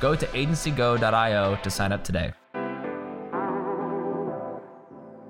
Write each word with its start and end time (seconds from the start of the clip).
go 0.00 0.14
to 0.14 0.26
agencygo.io 0.26 1.56
to 1.62 1.70
sign 1.70 1.92
up 1.92 2.04
today. 2.04 2.32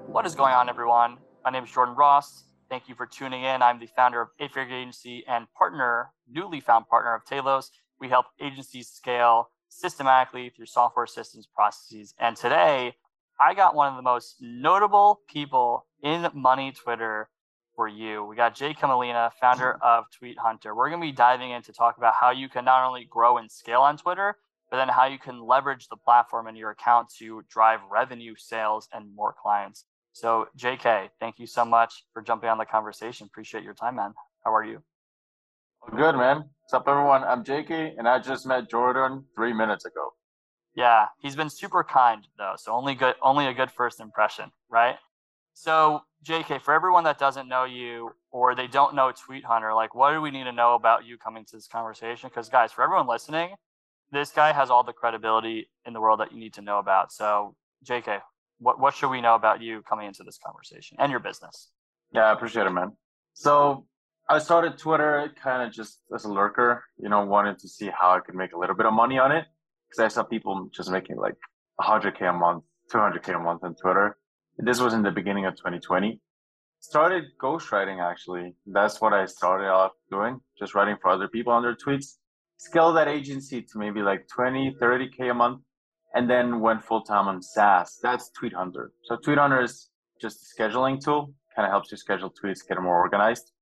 What 0.06 0.26
is 0.26 0.34
going 0.34 0.54
on, 0.54 0.68
everyone? 0.68 1.18
My 1.44 1.50
name 1.50 1.64
is 1.64 1.70
Jordan 1.70 1.94
Ross. 1.94 2.44
Thank 2.68 2.88
you 2.88 2.94
for 2.94 3.06
tuning 3.06 3.44
in. 3.44 3.62
I'm 3.62 3.78
the 3.78 3.86
founder 3.86 4.20
of 4.20 4.28
Eight 4.40 4.56
Agency 4.56 5.24
and 5.28 5.46
partner, 5.56 6.10
newly 6.28 6.60
found 6.60 6.88
partner 6.88 7.14
of 7.14 7.24
Talos. 7.24 7.70
We 8.00 8.08
help 8.08 8.26
agencies 8.40 8.88
scale 8.88 9.50
systematically 9.68 10.50
through 10.50 10.66
software 10.66 11.06
systems 11.06 11.46
processes. 11.46 12.14
And 12.18 12.36
today, 12.36 12.94
I 13.38 13.54
got 13.54 13.74
one 13.74 13.88
of 13.88 13.96
the 13.96 14.02
most 14.02 14.36
notable 14.40 15.20
people 15.28 15.86
in 16.02 16.26
money 16.34 16.72
Twitter 16.72 17.28
for 17.76 17.86
you. 17.86 18.24
We 18.24 18.34
got 18.34 18.56
JK 18.56 18.82
Molina, 18.88 19.30
founder 19.40 19.78
of 19.82 20.04
Tweet 20.18 20.38
Hunter. 20.38 20.74
We're 20.74 20.88
going 20.88 21.00
to 21.00 21.06
be 21.06 21.12
diving 21.12 21.50
in 21.50 21.62
to 21.62 21.72
talk 21.72 21.98
about 21.98 22.14
how 22.14 22.30
you 22.30 22.48
can 22.48 22.64
not 22.64 22.86
only 22.86 23.04
grow 23.04 23.36
and 23.36 23.50
scale 23.50 23.82
on 23.82 23.98
Twitter, 23.98 24.36
but 24.70 24.78
then 24.78 24.88
how 24.88 25.06
you 25.06 25.18
can 25.18 25.40
leverage 25.40 25.88
the 25.88 25.96
platform 25.96 26.46
and 26.46 26.56
your 26.56 26.70
account 26.70 27.08
to 27.18 27.42
drive 27.48 27.80
revenue, 27.90 28.34
sales, 28.36 28.88
and 28.92 29.14
more 29.14 29.34
clients. 29.40 29.84
So, 30.12 30.48
JK, 30.58 31.10
thank 31.20 31.38
you 31.38 31.46
so 31.46 31.64
much 31.64 32.04
for 32.12 32.22
jumping 32.22 32.48
on 32.48 32.58
the 32.58 32.64
conversation. 32.64 33.26
Appreciate 33.26 33.64
your 33.64 33.74
time, 33.74 33.96
man. 33.96 34.14
How 34.44 34.54
are 34.54 34.64
you? 34.64 34.82
Good, 35.94 36.16
man. 36.16 36.44
What's 36.62 36.74
up, 36.74 36.88
everyone? 36.88 37.22
I'm 37.22 37.44
JK, 37.44 37.94
and 37.98 38.08
I 38.08 38.18
just 38.18 38.46
met 38.46 38.68
Jordan 38.68 39.24
three 39.36 39.52
minutes 39.52 39.84
ago. 39.84 40.14
Yeah, 40.74 41.06
he's 41.20 41.36
been 41.36 41.48
super 41.48 41.82
kind 41.84 42.26
though, 42.36 42.54
so 42.56 42.72
only 42.72 42.94
good, 42.94 43.14
only 43.22 43.46
a 43.46 43.54
good 43.54 43.70
first 43.70 43.98
impression, 44.00 44.50
right? 44.68 44.96
So, 45.54 46.02
JK, 46.22 46.60
for 46.60 46.74
everyone 46.74 47.04
that 47.04 47.18
doesn't 47.18 47.48
know 47.48 47.64
you 47.64 48.10
or 48.30 48.54
they 48.54 48.66
don't 48.66 48.94
know 48.94 49.10
Tweet 49.10 49.44
Hunter, 49.44 49.72
like, 49.72 49.94
what 49.94 50.12
do 50.12 50.20
we 50.20 50.30
need 50.30 50.44
to 50.44 50.52
know 50.52 50.74
about 50.74 51.06
you 51.06 51.16
coming 51.16 51.46
to 51.46 51.56
this 51.56 51.66
conversation? 51.66 52.28
Because, 52.28 52.50
guys, 52.50 52.72
for 52.72 52.82
everyone 52.84 53.06
listening, 53.06 53.54
this 54.12 54.30
guy 54.30 54.52
has 54.52 54.70
all 54.70 54.84
the 54.84 54.92
credibility 54.92 55.68
in 55.84 55.92
the 55.92 56.00
world 56.00 56.20
that 56.20 56.32
you 56.32 56.38
need 56.38 56.54
to 56.54 56.62
know 56.62 56.78
about. 56.78 57.12
So, 57.12 57.54
JK, 57.88 58.20
what 58.58 58.80
what 58.80 58.94
should 58.94 59.10
we 59.10 59.20
know 59.20 59.34
about 59.34 59.60
you 59.60 59.82
coming 59.82 60.06
into 60.06 60.22
this 60.22 60.38
conversation 60.44 60.96
and 61.00 61.10
your 61.10 61.20
business? 61.20 61.70
Yeah, 62.12 62.24
I 62.24 62.32
appreciate 62.32 62.66
it, 62.66 62.70
man. 62.70 62.92
So 63.34 63.86
I 64.28 64.38
started 64.38 64.78
Twitter 64.78 65.32
kind 65.42 65.62
of 65.62 65.72
just 65.72 66.00
as 66.14 66.24
a 66.24 66.32
lurker, 66.32 66.84
you 66.98 67.08
know, 67.08 67.24
wanted 67.24 67.58
to 67.58 67.68
see 67.68 67.86
how 67.88 68.12
I 68.12 68.20
could 68.20 68.34
make 68.34 68.52
a 68.52 68.58
little 68.58 68.74
bit 68.74 68.86
of 68.86 68.92
money 68.92 69.18
on 69.18 69.30
it 69.30 69.44
because 69.88 70.04
I 70.04 70.08
saw 70.08 70.22
people 70.22 70.68
just 70.74 70.90
making 70.90 71.16
like 71.16 71.36
100k 71.80 72.30
a 72.30 72.32
month, 72.32 72.64
200k 72.92 73.36
a 73.36 73.38
month 73.38 73.62
on 73.62 73.74
Twitter. 73.74 74.16
This 74.58 74.80
was 74.80 74.94
in 74.94 75.02
the 75.02 75.10
beginning 75.10 75.44
of 75.44 75.54
2020. 75.56 76.20
Started 76.80 77.24
ghostwriting 77.40 78.02
actually. 78.02 78.54
That's 78.66 79.00
what 79.00 79.12
I 79.12 79.26
started 79.26 79.68
off 79.68 79.92
doing, 80.10 80.40
just 80.58 80.74
writing 80.74 80.96
for 81.00 81.10
other 81.10 81.28
people 81.28 81.52
on 81.52 81.62
their 81.62 81.76
tweets. 81.76 82.16
Scaled 82.58 82.96
that 82.96 83.08
agency 83.08 83.62
to 83.62 83.78
maybe 83.78 84.00
like 84.00 84.26
20, 84.28 84.76
30k 84.80 85.30
a 85.30 85.34
month 85.34 85.60
and 86.14 86.28
then 86.28 86.60
went 86.60 86.82
full 86.82 87.02
time 87.02 87.28
on 87.28 87.42
SaaS. 87.42 87.98
That's 88.02 88.30
Tweet 88.30 88.54
Hunter. 88.54 88.92
So 89.04 89.16
Tweet 89.16 89.38
Hunter 89.38 89.60
is 89.60 89.90
just 90.20 90.38
a 90.42 90.62
scheduling 90.62 90.98
tool, 91.02 91.34
kind 91.54 91.66
of 91.66 91.70
helps 91.70 91.90
you 91.90 91.98
schedule 91.98 92.30
tweets, 92.30 92.66
get 92.66 92.76
them 92.76 92.84
more 92.84 92.98
organized. 92.98 93.52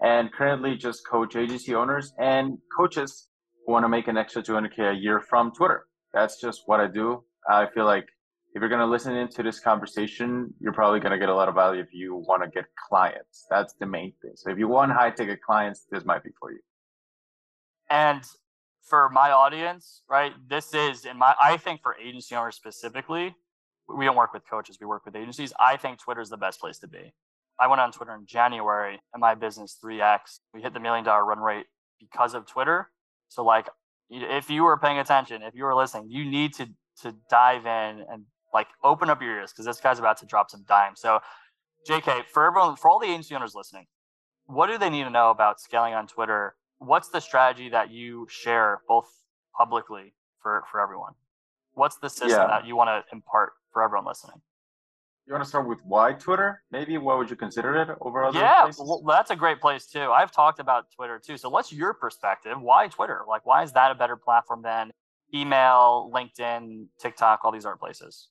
And 0.00 0.32
currently 0.32 0.76
just 0.76 1.06
coach 1.08 1.34
agency 1.34 1.74
owners 1.74 2.12
and 2.18 2.58
coaches 2.76 3.28
who 3.66 3.72
want 3.72 3.84
to 3.84 3.88
make 3.88 4.06
an 4.08 4.16
extra 4.16 4.42
200K 4.42 4.92
a 4.92 4.94
year 4.94 5.20
from 5.20 5.52
Twitter. 5.52 5.86
That's 6.12 6.40
just 6.40 6.62
what 6.66 6.80
I 6.80 6.86
do. 6.86 7.24
I 7.48 7.66
feel 7.74 7.84
like 7.84 8.06
if 8.54 8.60
you're 8.60 8.68
going 8.68 8.80
to 8.80 8.86
listen 8.86 9.16
into 9.16 9.42
this 9.42 9.58
conversation, 9.58 10.54
you're 10.60 10.72
probably 10.72 11.00
going 11.00 11.12
to 11.12 11.18
get 11.18 11.28
a 11.28 11.34
lot 11.34 11.48
of 11.48 11.56
value 11.56 11.80
if 11.80 11.92
you 11.92 12.14
want 12.14 12.44
to 12.44 12.48
get 12.48 12.66
clients. 12.88 13.46
That's 13.50 13.74
the 13.80 13.86
main 13.86 14.12
thing. 14.22 14.32
So 14.36 14.50
if 14.50 14.58
you 14.58 14.68
want 14.68 14.92
high 14.92 15.10
ticket 15.10 15.40
clients, 15.42 15.86
this 15.90 16.04
might 16.04 16.22
be 16.22 16.30
for 16.38 16.52
you. 16.52 16.60
And 17.90 18.22
for 18.84 19.08
my 19.08 19.30
audience, 19.30 20.02
right? 20.08 20.32
This 20.48 20.74
is 20.74 21.04
in 21.04 21.18
my 21.18 21.34
I 21.42 21.56
think 21.56 21.82
for 21.82 21.96
agency 21.96 22.34
owners 22.34 22.56
specifically, 22.56 23.34
we 23.88 24.04
don't 24.04 24.16
work 24.16 24.32
with 24.32 24.48
coaches, 24.48 24.78
we 24.80 24.86
work 24.86 25.04
with 25.04 25.16
agencies. 25.16 25.52
I 25.58 25.76
think 25.76 25.98
Twitter 25.98 26.20
is 26.20 26.30
the 26.30 26.36
best 26.36 26.60
place 26.60 26.78
to 26.80 26.88
be. 26.88 27.12
I 27.58 27.66
went 27.66 27.80
on 27.80 27.92
Twitter 27.92 28.14
in 28.14 28.26
January 28.26 28.98
and 29.12 29.20
my 29.20 29.34
business 29.34 29.78
3x. 29.82 30.40
We 30.52 30.62
hit 30.62 30.74
the 30.74 30.80
million 30.80 31.04
dollar 31.04 31.24
run 31.24 31.38
rate 31.38 31.66
because 32.00 32.34
of 32.34 32.46
Twitter. 32.46 32.90
So 33.28 33.44
like 33.44 33.68
if 34.10 34.50
you 34.50 34.64
were 34.64 34.76
paying 34.76 34.98
attention, 34.98 35.42
if 35.42 35.54
you 35.54 35.64
were 35.64 35.74
listening, 35.74 36.10
you 36.10 36.24
need 36.24 36.54
to 36.54 36.68
to 37.02 37.14
dive 37.28 37.66
in 37.66 38.04
and 38.10 38.24
like 38.52 38.68
open 38.84 39.10
up 39.10 39.20
your 39.20 39.36
ears 39.36 39.52
because 39.52 39.66
this 39.66 39.80
guy's 39.80 39.98
about 39.98 40.18
to 40.18 40.26
drop 40.26 40.50
some 40.50 40.64
dimes. 40.68 41.00
So 41.00 41.20
JK, 41.88 42.26
for 42.32 42.46
everyone 42.46 42.76
for 42.76 42.90
all 42.90 42.98
the 42.98 43.06
agency 43.06 43.34
owners 43.34 43.54
listening, 43.54 43.86
what 44.46 44.68
do 44.68 44.78
they 44.78 44.90
need 44.90 45.04
to 45.04 45.10
know 45.10 45.30
about 45.30 45.60
scaling 45.60 45.94
on 45.94 46.06
Twitter 46.06 46.54
what's 46.78 47.08
the 47.08 47.20
strategy 47.20 47.68
that 47.70 47.90
you 47.90 48.26
share 48.30 48.80
both 48.88 49.08
publicly 49.56 50.14
for 50.42 50.64
for 50.70 50.80
everyone? 50.80 51.12
What's 51.74 51.96
the 51.96 52.08
system 52.08 52.30
yeah. 52.30 52.46
that 52.46 52.66
you 52.66 52.76
want 52.76 52.88
to 52.88 53.04
impart 53.12 53.52
for 53.72 53.82
everyone 53.82 54.06
listening? 54.06 54.40
You 55.26 55.32
want 55.32 55.42
to 55.42 55.48
start 55.48 55.66
with 55.66 55.78
why 55.84 56.12
Twitter? 56.12 56.62
Maybe 56.70 56.98
what 56.98 57.16
would 57.16 57.30
you 57.30 57.36
consider 57.36 57.76
it 57.76 57.88
over 58.02 58.24
other 58.24 58.38
yeah, 58.38 58.64
places? 58.64 58.82
well, 58.84 59.02
that's 59.06 59.30
a 59.30 59.36
great 59.36 59.58
place 59.58 59.86
too. 59.86 60.10
I've 60.12 60.30
talked 60.30 60.60
about 60.60 60.86
Twitter 60.94 61.18
too. 61.18 61.38
So, 61.38 61.48
what's 61.48 61.72
your 61.72 61.94
perspective? 61.94 62.60
Why 62.60 62.88
Twitter? 62.88 63.22
Like, 63.26 63.46
why 63.46 63.62
is 63.62 63.72
that 63.72 63.90
a 63.90 63.94
better 63.94 64.16
platform 64.16 64.60
than 64.62 64.92
email, 65.34 66.10
LinkedIn, 66.14 66.86
TikTok, 67.00 67.40
all 67.42 67.52
these 67.52 67.64
other 67.64 67.76
places? 67.76 68.28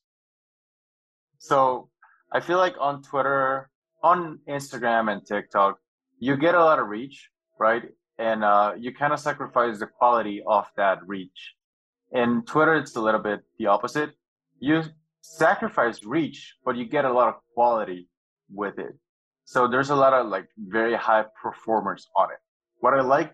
So, 1.38 1.88
I 2.30 2.38
feel 2.38 2.58
like 2.58 2.76
on 2.78 3.02
Twitter, 3.02 3.70
on 4.04 4.38
Instagram, 4.48 5.12
and 5.12 5.26
TikTok, 5.26 5.78
you 6.20 6.36
get 6.36 6.54
a 6.54 6.62
lot 6.62 6.78
of 6.78 6.86
reach, 6.86 7.28
right? 7.58 7.82
And 8.18 8.44
uh, 8.44 8.72
you 8.78 8.94
kind 8.94 9.12
of 9.12 9.20
sacrifice 9.20 9.78
the 9.78 9.86
quality 9.86 10.42
of 10.46 10.66
that 10.76 10.98
reach. 11.06 11.54
In 12.12 12.44
Twitter, 12.44 12.76
it's 12.76 12.94
a 12.96 13.00
little 13.00 13.20
bit 13.20 13.40
the 13.58 13.66
opposite. 13.66 14.10
You 14.60 14.82
sacrifice 15.20 16.04
reach, 16.04 16.54
but 16.64 16.76
you 16.76 16.84
get 16.84 17.04
a 17.04 17.12
lot 17.12 17.28
of 17.28 17.34
quality 17.54 18.08
with 18.52 18.78
it. 18.78 18.96
So 19.46 19.68
there's 19.68 19.90
a 19.90 19.96
lot 19.96 20.12
of 20.12 20.28
like 20.28 20.46
very 20.56 20.94
high 20.94 21.24
performers 21.42 22.08
on 22.16 22.30
it. 22.30 22.38
What 22.80 22.94
I 22.94 23.02
like 23.02 23.32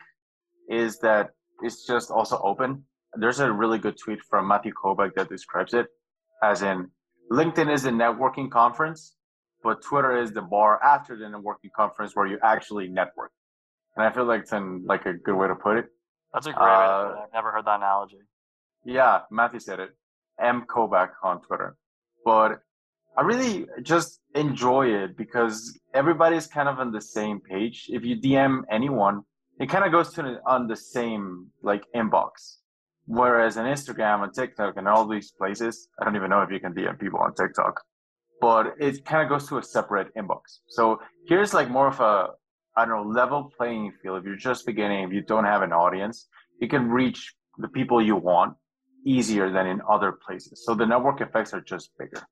is 0.69 0.99
that 1.01 1.31
it's 1.63 1.87
just 1.87 2.11
also 2.11 2.41
open. 2.43 2.85
There's 3.15 3.41
a 3.41 3.53
really 3.53 3.79
good 3.79 3.99
tweet 3.99 4.21
from 4.23 4.49
Matthew 4.49 4.73
Kobach 4.73 5.15
that 5.17 5.29
describes 5.29 5.75
it 5.75 5.87
as 6.43 6.63
in 6.63 6.91
LinkedIn 7.31 7.73
is 7.73 7.85
a 7.85 7.91
networking 7.91 8.51
conference, 8.51 9.15
but 9.63 9.83
Twitter 9.83 10.17
is 10.17 10.33
the 10.33 10.43
bar 10.43 10.83
after 10.83 11.17
the 11.17 11.25
networking 11.25 11.71
conference 11.77 12.17
where 12.17 12.27
you 12.27 12.39
actually 12.43 12.89
network 12.89 13.31
and 13.97 14.05
I 14.07 14.11
feel 14.11 14.25
like 14.25 14.43
it's 14.43 14.53
in 14.53 14.85
like 14.87 15.07
a 15.07 15.15
good 15.15 15.35
way 15.35 15.49
to 15.49 15.55
put 15.55 15.79
it. 15.79 15.87
That's 16.33 16.47
a 16.47 16.53
great 16.53 16.63
uh, 16.63 17.13
way 17.15 17.21
I've 17.25 17.33
never 17.33 17.51
heard 17.51 17.65
that 17.67 17.77
analogy. 17.77 18.19
Yeah, 18.85 19.21
Matthew 19.31 19.61
said 19.61 19.81
it. 19.81 19.91
M 20.41 20.65
Kobach 20.69 21.11
on 21.23 21.43
Twitter. 21.43 21.77
But 22.25 22.61
I 23.17 23.23
really 23.23 23.67
just 23.83 24.21
enjoy 24.35 24.89
it 24.89 25.17
because 25.17 25.79
everybody's 25.95 26.47
kind 26.47 26.69
of 26.69 26.79
on 26.79 26.93
the 26.93 27.01
same 27.01 27.41
page. 27.41 27.87
If 27.89 28.05
you 28.05 28.17
DM 28.17 28.63
anyone, 28.71 29.23
it 29.59 29.69
kind 29.69 29.85
of 29.85 29.93
goes 29.93 30.13
to 30.15 30.41
on 30.47 30.69
the 30.69 30.77
same 30.77 31.49
like 31.63 31.85
inbox. 31.95 32.31
Whereas 33.07 33.57
on 33.57 33.67
Instagram 33.67 34.23
and 34.23 34.33
TikTok 34.33 34.77
and 34.77 34.87
all 34.87 35.07
these 35.07 35.33
places, 35.33 35.89
I 36.01 36.05
don't 36.05 36.17
even 36.17 36.31
know 36.31 36.43
if 36.43 36.51
you 36.51 36.61
can 36.61 36.73
DM 36.73 36.99
people 36.99 37.19
on 37.19 37.35
TikTok, 37.35 37.83
but 38.41 38.75
it 38.79 39.05
kind 39.05 39.23
of 39.23 39.29
goes 39.29 39.49
to 39.49 39.59
a 39.59 39.63
separate 39.63 40.15
inbox. 40.15 40.61
So 40.69 41.01
here's 41.27 41.53
like 41.53 41.69
more 41.69 41.89
of 41.89 41.99
a 42.01 42.29
I 42.77 42.85
don't 42.85 42.95
know, 42.95 43.11
level 43.11 43.51
playing 43.57 43.93
field. 44.03 44.19
If 44.19 44.25
you're 44.25 44.37
just 44.37 44.65
beginning, 44.67 45.05
if 45.05 45.13
you 45.13 45.23
don't 45.23 45.45
have 45.45 45.63
an 45.63 45.73
audience, 45.73 46.29
you 46.61 46.69
can 46.69 46.89
reach 46.89 47.35
the 47.59 47.69
people 47.69 48.01
you 48.01 48.17
want 48.17 48.55
easier 49.05 49.51
than 49.51 49.67
in 49.67 49.81
other 49.89 50.13
places. 50.13 50.65
So 50.65 50.75
the 50.75 50.87
network 50.87 51.21
effects 51.21 51.53
are 51.53 51.61
just 51.61 51.91
bigger. 51.99 52.23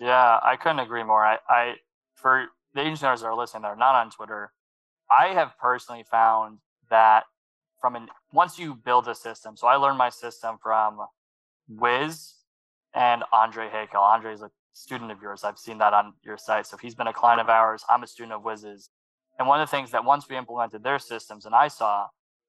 Yeah, 0.00 0.40
I 0.42 0.56
couldn't 0.56 0.80
agree 0.80 1.04
more. 1.04 1.24
I, 1.24 1.38
I 1.48 1.74
for 2.14 2.46
the 2.74 2.80
engineers 2.80 3.20
that 3.20 3.26
are 3.26 3.36
listening 3.36 3.62
that 3.62 3.68
are 3.68 3.76
not 3.76 3.94
on 3.94 4.10
Twitter, 4.10 4.52
I 5.10 5.28
have 5.28 5.52
personally 5.60 6.04
found 6.10 6.58
that 6.90 7.24
from 7.80 7.96
an 7.96 8.08
once 8.32 8.58
you 8.58 8.74
build 8.74 9.06
a 9.08 9.14
system. 9.14 9.56
So 9.56 9.66
I 9.66 9.76
learned 9.76 9.98
my 9.98 10.10
system 10.10 10.56
from 10.62 10.98
Wiz 11.68 12.34
and 12.94 13.22
Andre. 13.32 13.70
Andre 13.94 14.32
is 14.32 14.42
a 14.42 14.50
student 14.72 15.10
of 15.10 15.22
yours. 15.22 15.44
I've 15.44 15.58
seen 15.58 15.78
that 15.78 15.92
on 15.94 16.14
your 16.22 16.36
site. 16.36 16.66
So 16.66 16.76
he's 16.76 16.94
been 16.94 17.06
a 17.06 17.12
client 17.12 17.40
of 17.40 17.48
ours, 17.48 17.84
I'm 17.88 18.02
a 18.02 18.06
student 18.06 18.32
of 18.32 18.42
Wiz's. 18.42 18.90
And 19.38 19.48
one 19.48 19.60
of 19.60 19.68
the 19.68 19.70
things 19.70 19.90
that 19.90 20.04
once 20.04 20.28
we 20.28 20.36
implemented 20.36 20.82
their 20.84 20.98
systems 20.98 21.44
and 21.44 21.54
I 21.54 21.68
saw 21.68 22.06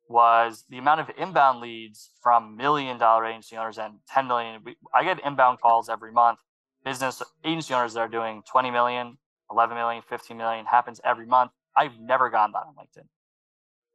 was 0.07 0.65
the 0.69 0.77
amount 0.77 1.01
of 1.01 1.09
inbound 1.17 1.59
leads 1.61 2.11
from 2.21 2.55
million 2.55 2.97
dollar 2.97 3.25
agency 3.25 3.57
owners 3.57 3.77
and 3.77 3.95
10 4.07 4.27
million. 4.27 4.61
I 4.93 5.03
get 5.03 5.19
inbound 5.25 5.59
calls 5.61 5.89
every 5.89 6.11
month. 6.11 6.39
Business 6.83 7.23
agency 7.43 7.73
owners 7.73 7.93
that 7.93 8.01
are 8.01 8.07
doing 8.07 8.43
20 8.49 8.69
million, 8.69 9.17
11 9.51 9.75
million, 9.75 10.03
15 10.07 10.37
million 10.37 10.65
happens 10.65 11.01
every 11.03 11.25
month. 11.25 11.51
I've 11.75 11.99
never 11.99 12.29
gotten 12.29 12.53
that 12.53 12.63
on 12.67 12.75
LinkedIn. 12.75 13.07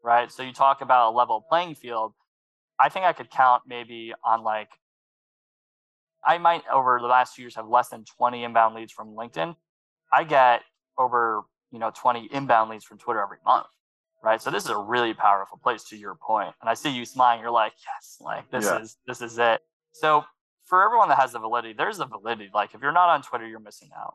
Right. 0.03 0.33
So 0.33 0.43
you 0.43 0.53
talk 0.53 0.81
about 0.81 1.13
a 1.13 1.17
level 1.17 1.45
playing 1.49 1.75
field. 1.77 2.15
I 2.79 2.89
think 2.89 3.05
I 3.05 3.13
could 3.13 3.31
count 3.31 3.63
maybe 3.67 4.13
on 4.25 4.43
like, 4.43 4.69
I 6.25 6.39
might 6.39 6.63
over 6.73 6.99
the 7.01 7.07
last 7.07 7.35
few 7.35 7.45
years 7.45 7.55
have 7.55 7.69
less 7.69 7.89
than 7.89 8.05
20 8.05 8.43
inbound 8.43 8.75
leads 8.75 8.93
from 8.93 9.15
LinkedIn. 9.15 9.55
I 10.13 10.25
get 10.25 10.63
over, 10.99 11.43
you 11.71 11.79
know, 11.79 11.91
20 11.95 12.29
inbound 12.33 12.71
leads 12.71 12.85
from 12.85 12.99
Twitter 12.99 13.21
every 13.21 13.39
month 13.45 13.67
right? 14.23 14.41
So 14.41 14.51
this 14.51 14.65
is 14.65 14.71
a 14.71 14.77
really 14.77 15.15
powerful 15.15 15.59
place 15.63 15.85
to 15.85 15.97
your 15.97 16.15
point. 16.15 16.55
And 16.61 16.69
I 16.69 16.75
see 16.75 16.91
you 16.91 17.05
smiling, 17.05 17.41
you're 17.41 17.51
like, 17.51 17.73
yes, 17.87 18.19
like 18.21 18.51
this 18.51 18.67
yeah. 18.67 18.81
is 18.81 18.97
this 19.07 19.23
is 19.23 19.39
it. 19.39 19.61
So 19.93 20.25
for 20.67 20.85
everyone 20.85 21.09
that 21.09 21.19
has 21.19 21.33
the 21.33 21.39
validity, 21.39 21.75
there's 21.77 21.99
the 21.99 22.07
validity. 22.07 22.51
Like 22.53 22.75
if 22.75 22.81
you're 22.81 22.93
not 22.93 23.09
on 23.09 23.23
Twitter, 23.23 23.47
you're 23.47 23.61
missing 23.61 23.91
out. 23.97 24.15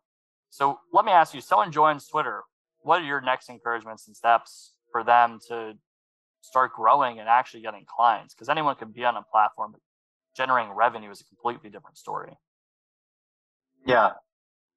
So 0.50 0.80
let 0.94 1.06
me 1.06 1.12
ask 1.12 1.34
you, 1.34 1.42
someone 1.42 1.72
joins 1.72 2.08
Twitter, 2.08 2.44
what 2.80 3.02
are 3.02 3.06
your 3.06 3.20
next 3.20 3.50
encouragements 3.50 4.08
and 4.08 4.16
steps 4.16 4.74
for 4.92 5.04
them 5.04 5.40
to 5.50 5.74
start 6.42 6.74
growing 6.74 7.20
and 7.20 7.28
actually 7.28 7.62
getting 7.62 7.84
clients? 7.86 8.34
Because 8.34 8.48
anyone 8.48 8.76
can 8.76 8.92
be 8.92 9.04
on 9.04 9.18
a 9.18 9.24
platform, 9.24 9.72
but 9.72 9.82
generating 10.38 10.72
revenue 10.72 11.10
is 11.10 11.20
a 11.20 11.26
completely 11.26 11.70
different 11.70 11.98
story. 11.98 12.38
Yeah. 13.86 14.12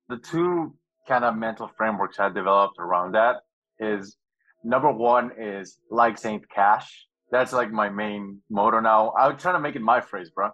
The 0.09 0.17
two 0.17 0.75
kind 1.09 1.25
of 1.25 1.37
mental 1.37 1.71
frameworks 1.77 2.21
I 2.21 2.29
developed 2.29 2.77
around 2.79 3.13
that 3.13 3.37
is 3.81 4.17
number 4.63 4.93
one 4.93 5.33
is 5.39 5.79
like 5.91 6.19
Saint 6.19 6.49
Cash. 6.51 7.07
That's 7.31 7.53
like 7.53 7.73
my 7.73 7.89
main 7.89 8.41
motto 8.51 8.81
now. 8.81 9.13
I'm 9.19 9.37
trying 9.37 9.55
to 9.55 9.61
make 9.61 9.77
it 9.77 9.83
my 9.83 10.01
phrase, 10.01 10.31
bro. 10.31 10.51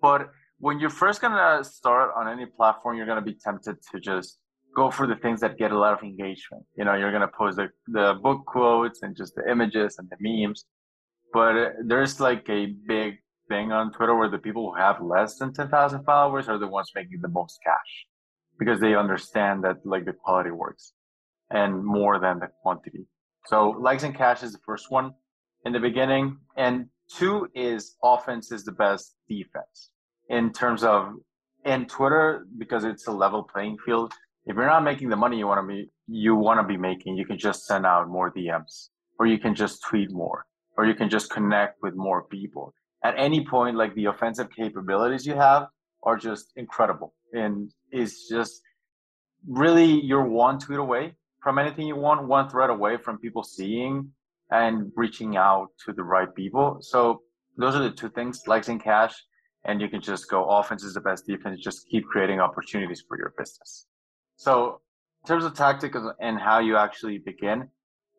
But 0.00 0.30
when 0.58 0.78
you're 0.78 0.90
first 0.90 1.20
gonna 1.20 1.64
start 1.64 2.10
on 2.16 2.28
any 2.28 2.46
platform, 2.46 2.96
you're 2.96 3.06
gonna 3.06 3.22
be 3.32 3.38
tempted 3.42 3.76
to 3.92 4.00
just 4.00 4.38
go 4.74 4.90
for 4.90 5.06
the 5.06 5.16
things 5.16 5.40
that 5.40 5.58
get 5.58 5.72
a 5.72 5.78
lot 5.78 5.94
of 5.94 6.02
engagement. 6.02 6.64
You 6.76 6.84
know, 6.84 6.94
you're 6.94 7.12
gonna 7.12 7.32
post 7.36 7.56
the, 7.56 7.68
the 7.88 8.18
book 8.22 8.44
quotes 8.46 9.02
and 9.02 9.16
just 9.16 9.34
the 9.34 9.50
images 9.50 9.96
and 9.98 10.08
the 10.10 10.16
memes. 10.20 10.64
But 11.32 11.56
uh, 11.56 11.70
there's 11.84 12.20
like 12.20 12.48
a 12.48 12.66
big 12.86 13.16
thing 13.48 13.72
on 13.72 13.92
Twitter 13.92 14.14
where 14.16 14.30
the 14.30 14.38
people 14.38 14.70
who 14.70 14.76
have 14.76 15.00
less 15.00 15.38
than 15.38 15.52
10,000 15.52 16.04
followers 16.04 16.48
are 16.48 16.58
the 16.58 16.66
ones 16.66 16.90
making 16.94 17.20
the 17.20 17.28
most 17.28 17.58
cash 17.64 18.06
because 18.58 18.80
they 18.80 18.94
understand 18.94 19.64
that 19.64 19.76
like 19.84 20.04
the 20.04 20.12
quality 20.12 20.50
works 20.50 20.92
and 21.50 21.84
more 21.84 22.18
than 22.18 22.38
the 22.38 22.48
quantity. 22.62 23.06
So 23.46 23.70
likes 23.70 24.02
and 24.02 24.14
cash 24.14 24.42
is 24.42 24.52
the 24.52 24.58
first 24.64 24.90
one 24.90 25.12
in 25.64 25.72
the 25.72 25.80
beginning. 25.80 26.38
And 26.56 26.86
two 27.14 27.48
is 27.54 27.96
offense 28.02 28.50
is 28.50 28.64
the 28.64 28.72
best 28.72 29.14
defense 29.28 29.90
in 30.28 30.52
terms 30.52 30.82
of 30.82 31.14
in 31.64 31.86
Twitter, 31.86 32.46
because 32.58 32.84
it's 32.84 33.08
a 33.08 33.12
level 33.12 33.42
playing 33.42 33.76
field. 33.84 34.12
If 34.46 34.54
you're 34.54 34.66
not 34.66 34.84
making 34.84 35.08
the 35.08 35.16
money 35.16 35.36
you 35.36 35.48
want 35.48 35.60
to 35.60 35.66
be, 35.66 35.90
you 36.06 36.36
want 36.36 36.60
to 36.60 36.66
be 36.66 36.76
making, 36.76 37.16
you 37.16 37.26
can 37.26 37.38
just 37.38 37.66
send 37.66 37.84
out 37.84 38.08
more 38.08 38.32
DMs 38.32 38.90
or 39.18 39.26
you 39.26 39.38
can 39.38 39.54
just 39.54 39.82
tweet 39.82 40.12
more 40.12 40.46
or 40.78 40.86
you 40.86 40.94
can 40.94 41.10
just 41.10 41.30
connect 41.30 41.82
with 41.82 41.94
more 41.96 42.22
people. 42.24 42.72
At 43.02 43.14
any 43.18 43.44
point, 43.44 43.76
like 43.76 43.94
the 43.94 44.06
offensive 44.06 44.48
capabilities 44.50 45.26
you 45.26 45.34
have 45.34 45.66
are 46.04 46.16
just 46.16 46.52
incredible 46.54 47.14
and 47.32 47.72
it's 47.90 48.28
just 48.28 48.60
really 49.46 50.00
you're 50.00 50.24
one 50.24 50.58
tweet 50.58 50.78
away 50.78 51.14
from 51.42 51.58
anything 51.58 51.86
you 51.86 51.96
want, 51.96 52.26
one 52.26 52.48
thread 52.48 52.70
away 52.70 52.96
from 52.96 53.18
people 53.18 53.42
seeing 53.42 54.10
and 54.50 54.90
reaching 54.96 55.36
out 55.36 55.68
to 55.84 55.92
the 55.92 56.02
right 56.02 56.34
people. 56.34 56.78
So 56.80 57.22
those 57.56 57.74
are 57.74 57.82
the 57.82 57.90
two 57.90 58.10
things, 58.10 58.42
likes 58.46 58.68
and 58.68 58.82
cash. 58.82 59.14
And 59.64 59.80
you 59.80 59.88
can 59.88 60.00
just 60.00 60.30
go 60.30 60.44
offense 60.44 60.84
is 60.84 60.94
the 60.94 61.00
best 61.00 61.26
defense, 61.26 61.60
just 61.60 61.88
keep 61.88 62.04
creating 62.06 62.40
opportunities 62.40 63.02
for 63.06 63.18
your 63.18 63.34
business. 63.36 63.86
So 64.36 64.80
in 65.24 65.28
terms 65.28 65.44
of 65.44 65.54
tactics 65.54 65.98
and 66.20 66.38
how 66.38 66.60
you 66.60 66.76
actually 66.76 67.18
begin, 67.18 67.68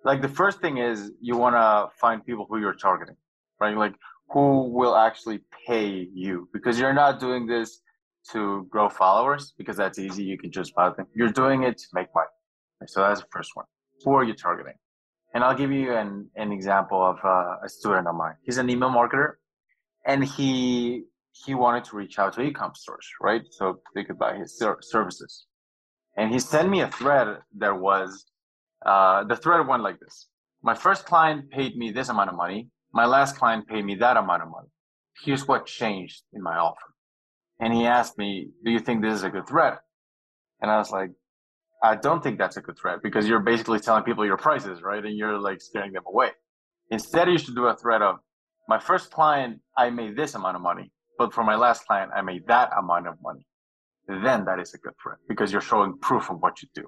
like 0.03 0.21
the 0.21 0.29
first 0.29 0.59
thing 0.59 0.77
is 0.77 1.11
you 1.21 1.37
want 1.37 1.55
to 1.55 1.89
find 1.99 2.25
people 2.25 2.45
who 2.49 2.59
you're 2.59 2.73
targeting, 2.73 3.15
right? 3.59 3.77
Like 3.77 3.95
who 4.29 4.69
will 4.69 4.95
actually 4.95 5.39
pay 5.65 6.07
you 6.13 6.49
because 6.53 6.79
you're 6.79 6.93
not 6.93 7.19
doing 7.19 7.45
this 7.45 7.79
to 8.33 8.67
grow 8.69 8.89
followers 8.89 9.53
because 9.57 9.77
that's 9.77 9.99
easy. 9.99 10.23
You 10.23 10.37
can 10.37 10.51
just 10.51 10.73
buy 10.75 10.89
them. 10.89 11.07
You're 11.15 11.29
doing 11.31 11.63
it 11.63 11.77
to 11.77 11.87
make 11.93 12.07
money. 12.13 12.27
So 12.87 13.01
that's 13.01 13.21
the 13.21 13.27
first 13.31 13.51
one. 13.55 13.65
Who 14.03 14.13
are 14.13 14.23
you 14.23 14.33
targeting? 14.33 14.73
And 15.33 15.43
I'll 15.43 15.55
give 15.55 15.71
you 15.71 15.93
an, 15.93 16.29
an 16.35 16.51
example 16.51 17.01
of 17.03 17.17
uh, 17.23 17.55
a 17.63 17.69
student 17.69 18.07
of 18.07 18.15
mine. 18.15 18.35
He's 18.43 18.57
an 18.57 18.69
email 18.69 18.89
marketer 18.89 19.33
and 20.05 20.23
he 20.23 21.03
he 21.45 21.53
wanted 21.53 21.83
to 21.83 21.95
reach 21.95 22.17
out 22.17 22.33
to 22.33 22.41
e-com 22.41 22.73
stores, 22.73 23.07
right? 23.21 23.43
So 23.51 23.79
they 23.93 24.03
could 24.03 24.17
buy 24.17 24.35
his 24.37 24.57
ser- 24.57 24.79
services. 24.81 25.45
And 26.17 26.31
he 26.33 26.39
sent 26.39 26.67
me 26.69 26.81
a 26.81 26.89
thread 26.89 27.27
that 27.57 27.77
was 27.77 28.25
uh, 28.85 29.23
the 29.25 29.35
thread 29.35 29.67
went 29.67 29.83
like 29.83 29.99
this. 29.99 30.27
My 30.63 30.73
first 30.73 31.05
client 31.05 31.51
paid 31.51 31.75
me 31.77 31.91
this 31.91 32.09
amount 32.09 32.29
of 32.29 32.35
money. 32.35 32.69
My 32.93 33.05
last 33.05 33.35
client 33.35 33.67
paid 33.67 33.85
me 33.85 33.95
that 33.95 34.17
amount 34.17 34.41
of 34.41 34.49
money. 34.49 34.69
Here's 35.23 35.47
what 35.47 35.65
changed 35.67 36.23
in 36.33 36.41
my 36.41 36.57
offer. 36.57 36.87
And 37.59 37.73
he 37.73 37.85
asked 37.85 38.17
me, 38.17 38.49
Do 38.63 38.71
you 38.71 38.79
think 38.79 39.01
this 39.01 39.15
is 39.15 39.23
a 39.23 39.29
good 39.29 39.47
threat?" 39.47 39.79
And 40.61 40.71
I 40.71 40.77
was 40.77 40.91
like, 40.91 41.11
I 41.83 41.95
don't 41.95 42.23
think 42.23 42.37
that's 42.37 42.57
a 42.57 42.61
good 42.61 42.77
threat 42.77 43.03
because 43.03 43.27
you're 43.27 43.39
basically 43.39 43.79
telling 43.79 44.03
people 44.03 44.25
your 44.25 44.37
prices, 44.37 44.81
right? 44.81 45.03
And 45.03 45.15
you're 45.15 45.37
like 45.39 45.61
scaring 45.61 45.93
them 45.93 46.03
away. 46.07 46.31
Instead, 46.89 47.29
you 47.29 47.37
should 47.37 47.55
do 47.55 47.67
a 47.67 47.75
threat 47.75 48.01
of 48.01 48.17
my 48.67 48.79
first 48.79 49.11
client, 49.11 49.59
I 49.77 49.89
made 49.89 50.17
this 50.17 50.35
amount 50.35 50.55
of 50.55 50.61
money, 50.61 50.91
but 51.17 51.33
for 51.33 51.43
my 51.43 51.55
last 51.55 51.85
client, 51.85 52.11
I 52.15 52.21
made 52.21 52.45
that 52.47 52.71
amount 52.77 53.07
of 53.07 53.15
money. 53.21 53.45
Then 54.07 54.45
that 54.45 54.59
is 54.59 54.73
a 54.73 54.77
good 54.77 54.93
threat 55.01 55.17
because 55.29 55.51
you're 55.51 55.61
showing 55.61 55.97
proof 55.99 56.29
of 56.29 56.39
what 56.39 56.61
you 56.61 56.67
do. 56.73 56.85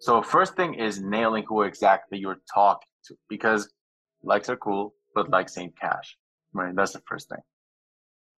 So 0.00 0.22
first 0.22 0.54
thing 0.54 0.74
is 0.74 1.00
nailing 1.00 1.44
who 1.48 1.62
exactly 1.62 2.18
you're 2.18 2.40
talking 2.52 2.88
to 3.06 3.16
because 3.28 3.72
likes 4.22 4.48
are 4.48 4.56
cool, 4.56 4.94
but 5.14 5.30
likes 5.30 5.56
ain't 5.58 5.78
cash, 5.80 6.16
right? 6.52 6.74
That's 6.74 6.92
the 6.92 7.02
first 7.08 7.28
thing. 7.28 7.40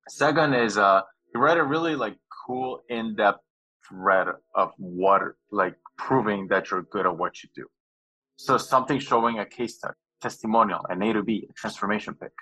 Second 0.08 0.54
is, 0.54 0.78
uh, 0.78 1.02
you 1.34 1.40
write 1.40 1.58
a 1.58 1.64
really 1.64 1.96
like 1.96 2.16
cool 2.46 2.82
in-depth 2.88 3.40
thread 3.88 4.28
of 4.54 4.72
what 4.78 5.22
like 5.50 5.74
proving 5.96 6.48
that 6.48 6.70
you're 6.70 6.82
good 6.82 7.06
at 7.06 7.16
what 7.16 7.42
you 7.42 7.48
do. 7.54 7.66
So 8.36 8.56
something 8.56 8.98
showing 8.98 9.38
a 9.38 9.46
case 9.46 9.76
study, 9.76 9.94
testimonial, 10.20 10.80
an 10.88 11.02
A 11.02 11.12
to 11.12 11.22
B, 11.22 11.46
a 11.48 11.52
transformation 11.52 12.14
pick, 12.14 12.32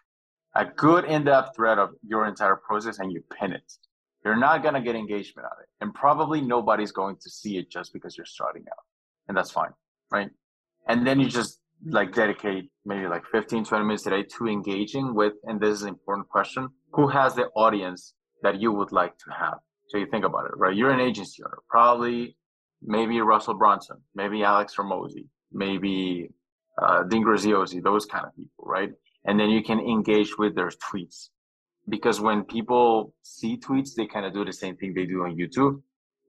a 0.54 0.64
good 0.64 1.04
in-depth 1.04 1.56
thread 1.56 1.78
of 1.78 1.90
your 2.06 2.26
entire 2.26 2.56
process 2.56 2.98
and 2.98 3.12
you 3.12 3.22
pin 3.38 3.52
it. 3.52 3.72
You're 4.24 4.36
not 4.36 4.62
going 4.62 4.74
to 4.74 4.80
get 4.80 4.96
engagement 4.96 5.46
on 5.46 5.62
it. 5.62 5.68
And 5.80 5.94
probably 5.94 6.40
nobody's 6.40 6.92
going 6.92 7.16
to 7.22 7.30
see 7.30 7.56
it 7.56 7.70
just 7.70 7.92
because 7.92 8.16
you're 8.16 8.26
starting 8.26 8.62
out. 8.68 8.84
And 9.28 9.36
that's 9.36 9.50
fine. 9.50 9.70
Right. 10.10 10.30
And 10.88 11.06
then 11.06 11.20
you 11.20 11.28
just 11.28 11.60
like 11.86 12.12
dedicate 12.12 12.70
maybe 12.84 13.06
like 13.06 13.24
15, 13.30 13.64
20 13.64 13.84
minutes 13.84 14.06
a 14.06 14.10
day 14.10 14.22
to 14.24 14.48
engaging 14.48 15.14
with, 15.14 15.34
and 15.44 15.60
this 15.60 15.70
is 15.70 15.82
an 15.82 15.90
important 15.90 16.28
question, 16.28 16.68
who 16.92 17.06
has 17.08 17.34
the 17.34 17.46
audience 17.54 18.14
that 18.42 18.60
you 18.60 18.72
would 18.72 18.92
like 18.92 19.16
to 19.18 19.30
have? 19.38 19.58
So 19.88 19.98
you 19.98 20.06
think 20.06 20.24
about 20.24 20.46
it, 20.46 20.56
right? 20.56 20.76
You're 20.76 20.90
an 20.90 21.00
agency 21.00 21.42
owner, 21.42 21.58
probably 21.68 22.36
maybe 22.82 23.20
Russell 23.20 23.54
Brunson, 23.54 23.96
maybe 24.14 24.42
Alex 24.42 24.74
Hormozi, 24.76 25.26
maybe 25.52 26.30
uh, 26.80 27.02
Dean 27.04 27.24
Graziosi, 27.24 27.82
those 27.82 28.06
kind 28.06 28.26
of 28.26 28.34
people, 28.36 28.64
right? 28.64 28.90
And 29.24 29.38
then 29.40 29.50
you 29.50 29.62
can 29.62 29.80
engage 29.80 30.38
with 30.38 30.54
their 30.54 30.68
tweets. 30.68 31.28
Because 31.88 32.20
when 32.20 32.44
people 32.44 33.14
see 33.22 33.56
tweets, 33.56 33.94
they 33.96 34.06
kind 34.06 34.26
of 34.26 34.34
do 34.34 34.44
the 34.44 34.52
same 34.52 34.76
thing 34.76 34.92
they 34.92 35.06
do 35.06 35.24
on 35.24 35.36
YouTube, 35.36 35.80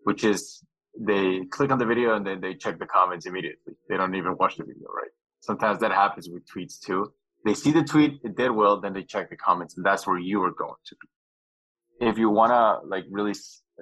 which 0.03 0.23
is 0.23 0.63
they 0.97 1.41
click 1.51 1.71
on 1.71 1.77
the 1.77 1.85
video 1.85 2.15
and 2.15 2.25
then 2.25 2.39
they 2.39 2.53
check 2.55 2.79
the 2.79 2.85
comments 2.85 3.25
immediately. 3.25 3.73
They 3.89 3.97
don't 3.97 4.15
even 4.15 4.37
watch 4.37 4.55
the 4.55 4.63
video, 4.63 4.87
right? 4.87 5.11
Sometimes 5.41 5.79
that 5.81 5.91
happens 5.91 6.29
with 6.29 6.43
tweets 6.47 6.79
too. 6.79 7.11
They 7.45 7.53
see 7.53 7.71
the 7.71 7.83
tweet, 7.83 8.19
it 8.23 8.35
did 8.35 8.51
well, 8.51 8.79
then 8.79 8.93
they 8.93 9.03
check 9.03 9.29
the 9.29 9.37
comments, 9.37 9.77
and 9.77 9.85
that's 9.85 10.07
where 10.07 10.19
you 10.19 10.41
are 10.43 10.51
going 10.51 10.75
to 10.85 10.95
be 10.95 11.07
if 11.99 12.17
you 12.17 12.29
want 12.29 12.51
to 12.51 12.87
like 12.87 13.05
really 13.09 13.33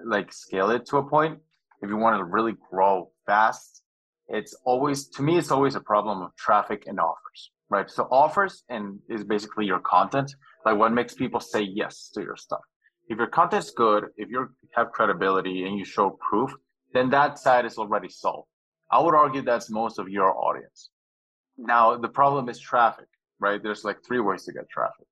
like 0.05 0.31
scale 0.33 0.69
it 0.71 0.86
to 0.88 0.97
a 0.97 1.03
point, 1.07 1.39
if 1.81 1.89
you 1.89 1.97
want 1.97 2.17
to 2.17 2.24
really 2.24 2.55
grow 2.69 3.12
fast, 3.25 3.83
it's 4.27 4.55
always 4.65 5.07
to 5.09 5.21
me 5.21 5.38
it's 5.38 5.51
always 5.51 5.75
a 5.75 5.79
problem 5.79 6.21
of 6.21 6.36
traffic 6.36 6.83
and 6.88 7.00
offers, 7.00 7.51
right? 7.69 7.89
So 7.89 8.07
offers 8.12 8.63
and 8.69 9.00
is 9.09 9.24
basically 9.24 9.65
your 9.65 9.79
content, 9.79 10.33
like 10.65 10.77
what 10.77 10.91
makes 10.91 11.13
people 11.13 11.39
say 11.39 11.62
yes 11.62 12.09
to 12.15 12.21
your 12.21 12.36
stuff. 12.36 12.62
If 13.09 13.17
your 13.17 13.27
content's 13.27 13.71
good, 13.71 14.07
if 14.17 14.29
you 14.29 14.50
have 14.74 14.91
credibility 14.91 15.65
and 15.65 15.77
you 15.77 15.86
show 15.86 16.17
proof, 16.29 16.51
then 16.93 17.09
that 17.12 17.39
side 17.39 17.65
is 17.65 17.77
already 17.77 18.09
solved. 18.09 18.47
I 18.91 19.01
would 19.01 19.15
argue 19.15 19.41
that's 19.41 19.69
most 19.69 20.00
of 20.00 20.09
your 20.09 20.36
audience. 20.38 20.89
Now 21.57 21.95
the 21.97 22.09
problem 22.09 22.50
is 22.50 22.59
traffic, 22.59 23.07
right? 23.39 23.62
There's 23.62 23.83
like 23.83 23.97
three 24.05 24.19
ways 24.19 24.43
to 24.45 24.51
get 24.51 24.69
traffic. 24.69 25.07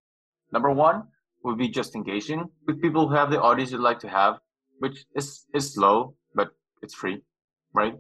Number 0.52 0.72
one, 0.72 1.04
would 1.46 1.58
be 1.58 1.70
just 1.70 1.96
engaging 1.96 2.50
with 2.68 2.82
people 2.82 3.08
who 3.08 3.16
have 3.16 3.32
the 3.32 3.42
audience 3.42 3.72
you'd 3.72 3.82
like 3.82 4.00
to 4.00 4.10
have, 4.10 4.40
which 4.80 5.06
is, 5.16 5.46
is 5.54 5.74
slow, 5.74 6.16
but 6.34 6.50
it's 6.82 6.94
free, 6.94 7.22
right? 7.74 7.94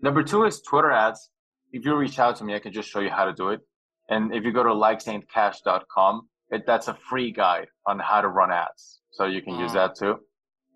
Number 0.00 0.22
two 0.22 0.44
is 0.44 0.62
Twitter 0.62 0.90
ads. 0.90 1.30
If 1.72 1.84
you 1.84 1.94
reach 1.96 2.18
out 2.18 2.36
to 2.36 2.44
me, 2.44 2.54
I 2.54 2.60
can 2.60 2.72
just 2.72 2.88
show 2.88 3.00
you 3.00 3.10
how 3.10 3.24
to 3.24 3.32
do 3.32 3.50
it. 3.50 3.60
And 4.08 4.32
if 4.34 4.44
you 4.44 4.52
go 4.52 4.62
to 4.62 4.70
likesaintcash.com, 4.70 6.28
it, 6.50 6.64
that's 6.66 6.88
a 6.88 6.94
free 6.94 7.30
guide 7.30 7.68
on 7.86 7.98
how 7.98 8.20
to 8.20 8.28
run 8.28 8.50
ads. 8.50 9.00
So 9.10 9.26
you 9.26 9.42
can 9.42 9.58
use 9.58 9.72
mm. 9.72 9.74
that 9.74 9.96
too. 9.96 10.20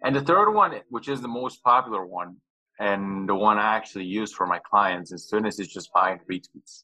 And 0.04 0.14
the 0.14 0.20
third 0.20 0.52
one, 0.52 0.74
which 0.90 1.08
is 1.08 1.22
the 1.22 1.28
most 1.28 1.62
popular 1.62 2.04
one, 2.04 2.36
and 2.80 3.28
the 3.28 3.34
one 3.34 3.58
I 3.58 3.76
actually 3.76 4.06
use 4.06 4.32
for 4.32 4.46
my 4.46 4.58
clients 4.68 5.12
and 5.12 5.20
students 5.20 5.60
is 5.60 5.68
just 5.68 5.92
buying 5.94 6.18
retweets. 6.30 6.82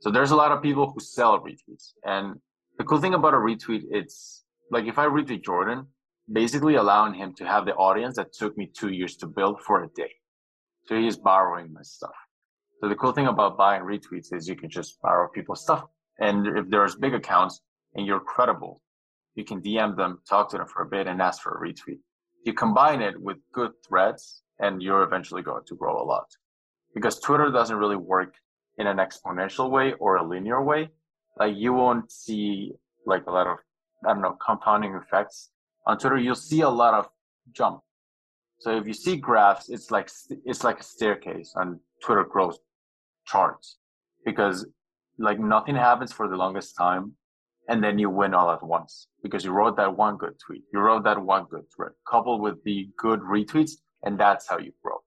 So 0.00 0.10
there's 0.10 0.32
a 0.32 0.36
lot 0.36 0.52
of 0.52 0.60
people 0.60 0.90
who 0.92 1.00
sell 1.00 1.38
retweets. 1.40 1.92
And 2.04 2.40
the 2.78 2.84
cool 2.84 3.00
thing 3.00 3.14
about 3.14 3.34
a 3.34 3.38
retweet, 3.38 3.82
it's 3.90 4.44
like 4.70 4.86
if 4.86 4.98
I 4.98 5.04
read 5.04 5.26
retweet 5.26 5.44
Jordan, 5.44 5.86
hmm. 6.28 6.32
basically 6.32 6.76
allowing 6.76 7.14
him 7.14 7.34
to 7.34 7.46
have 7.46 7.66
the 7.66 7.74
audience 7.74 8.16
that 8.16 8.32
took 8.32 8.56
me 8.56 8.70
two 8.78 8.92
years 8.92 9.16
to 9.16 9.26
build 9.26 9.60
for 9.62 9.82
a 9.82 9.88
day. 9.88 10.12
So 10.86 10.96
he's 10.96 11.16
borrowing 11.16 11.72
my 11.72 11.82
stuff. 11.82 12.14
So 12.80 12.88
the 12.88 12.94
cool 12.94 13.12
thing 13.12 13.26
about 13.26 13.56
buying 13.56 13.82
retweets 13.82 14.32
is 14.32 14.48
you 14.48 14.54
can 14.54 14.70
just 14.70 15.00
borrow 15.00 15.28
people's 15.28 15.62
stuff. 15.62 15.84
And 16.18 16.46
if 16.58 16.68
there's 16.68 16.94
big 16.94 17.14
accounts 17.14 17.60
and 17.94 18.06
you're 18.06 18.20
credible, 18.20 18.82
you 19.34 19.44
can 19.44 19.60
DM 19.60 19.96
them, 19.96 20.20
talk 20.28 20.50
to 20.50 20.58
them 20.58 20.66
for 20.66 20.82
a 20.82 20.86
bit 20.86 21.06
and 21.06 21.20
ask 21.20 21.42
for 21.42 21.56
a 21.56 21.60
retweet. 21.60 21.98
You 22.44 22.52
combine 22.52 23.02
it 23.02 23.20
with 23.20 23.38
good 23.52 23.72
threads 23.86 24.42
and 24.58 24.82
you're 24.82 25.02
eventually 25.02 25.42
going 25.42 25.64
to 25.66 25.74
grow 25.74 26.00
a 26.00 26.04
lot 26.04 26.26
because 26.94 27.20
Twitter 27.20 27.50
doesn't 27.50 27.76
really 27.76 27.96
work 27.96 28.34
in 28.78 28.86
an 28.86 28.98
exponential 28.98 29.70
way 29.70 29.94
or 29.98 30.16
a 30.16 30.26
linear 30.26 30.62
way. 30.62 30.88
Like 31.38 31.54
you 31.56 31.72
won't 31.72 32.10
see 32.10 32.72
like 33.04 33.26
a 33.26 33.30
lot 33.30 33.46
of, 33.46 33.58
I 34.04 34.12
don't 34.12 34.22
know, 34.22 34.36
compounding 34.44 34.94
effects 34.94 35.50
on 35.86 35.98
Twitter. 35.98 36.18
You'll 36.18 36.34
see 36.34 36.60
a 36.60 36.68
lot 36.68 36.94
of 36.94 37.08
jump. 37.52 37.80
So 38.58 38.76
if 38.76 38.86
you 38.86 38.94
see 38.94 39.16
graphs, 39.16 39.68
it's 39.68 39.90
like, 39.90 40.10
it's 40.44 40.64
like 40.64 40.80
a 40.80 40.82
staircase 40.82 41.52
on 41.56 41.80
Twitter 42.02 42.24
growth 42.24 42.58
charts 43.26 43.78
because 44.24 44.66
like 45.18 45.38
nothing 45.38 45.74
happens 45.74 46.12
for 46.12 46.28
the 46.28 46.36
longest 46.36 46.76
time 46.76 47.12
and 47.68 47.82
then 47.82 47.98
you 47.98 48.08
win 48.08 48.34
all 48.34 48.50
at 48.50 48.62
once 48.62 49.08
because 49.22 49.44
you 49.44 49.50
wrote 49.50 49.76
that 49.76 49.96
one 49.96 50.16
good 50.16 50.34
tweet 50.44 50.62
you 50.72 50.80
wrote 50.80 51.04
that 51.04 51.20
one 51.20 51.44
good 51.50 51.64
thread 51.74 51.92
coupled 52.08 52.40
with 52.40 52.62
the 52.64 52.88
good 52.98 53.20
retweets 53.20 53.72
and 54.04 54.18
that's 54.18 54.48
how 54.48 54.58
you 54.58 54.72
grow 54.82 54.98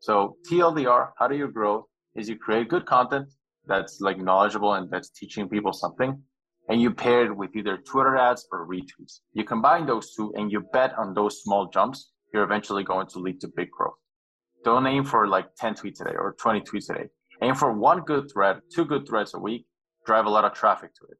so 0.00 0.36
tldr 0.50 1.10
how 1.18 1.28
do 1.28 1.36
you 1.36 1.48
grow 1.48 1.86
is 2.16 2.28
you 2.28 2.36
create 2.36 2.68
good 2.68 2.86
content 2.86 3.28
that's 3.66 4.00
like 4.00 4.18
knowledgeable 4.18 4.74
and 4.74 4.90
that's 4.90 5.10
teaching 5.10 5.48
people 5.48 5.72
something 5.72 6.20
and 6.68 6.80
you 6.80 6.92
pair 6.92 7.26
it 7.26 7.36
with 7.36 7.54
either 7.54 7.76
twitter 7.78 8.16
ads 8.16 8.46
or 8.52 8.66
retweets 8.66 9.20
you 9.32 9.44
combine 9.44 9.86
those 9.86 10.14
two 10.14 10.32
and 10.36 10.50
you 10.50 10.60
bet 10.72 10.96
on 10.98 11.14
those 11.14 11.42
small 11.42 11.68
jumps 11.68 12.12
you're 12.32 12.44
eventually 12.44 12.84
going 12.84 13.06
to 13.06 13.18
lead 13.18 13.40
to 13.40 13.48
big 13.56 13.70
growth 13.70 13.94
don't 14.64 14.86
aim 14.86 15.04
for 15.04 15.28
like 15.28 15.46
10 15.56 15.74
tweets 15.74 16.00
a 16.00 16.04
day 16.04 16.16
or 16.16 16.34
20 16.38 16.60
tweets 16.62 16.90
a 16.90 16.94
day 16.94 17.08
Aim 17.42 17.54
for 17.54 17.72
one 17.72 18.00
good 18.00 18.30
thread, 18.32 18.60
two 18.74 18.84
good 18.84 19.06
threads 19.06 19.34
a 19.34 19.38
week, 19.38 19.66
drive 20.06 20.26
a 20.26 20.30
lot 20.30 20.44
of 20.44 20.52
traffic 20.52 20.90
to 20.94 21.04
it. 21.10 21.18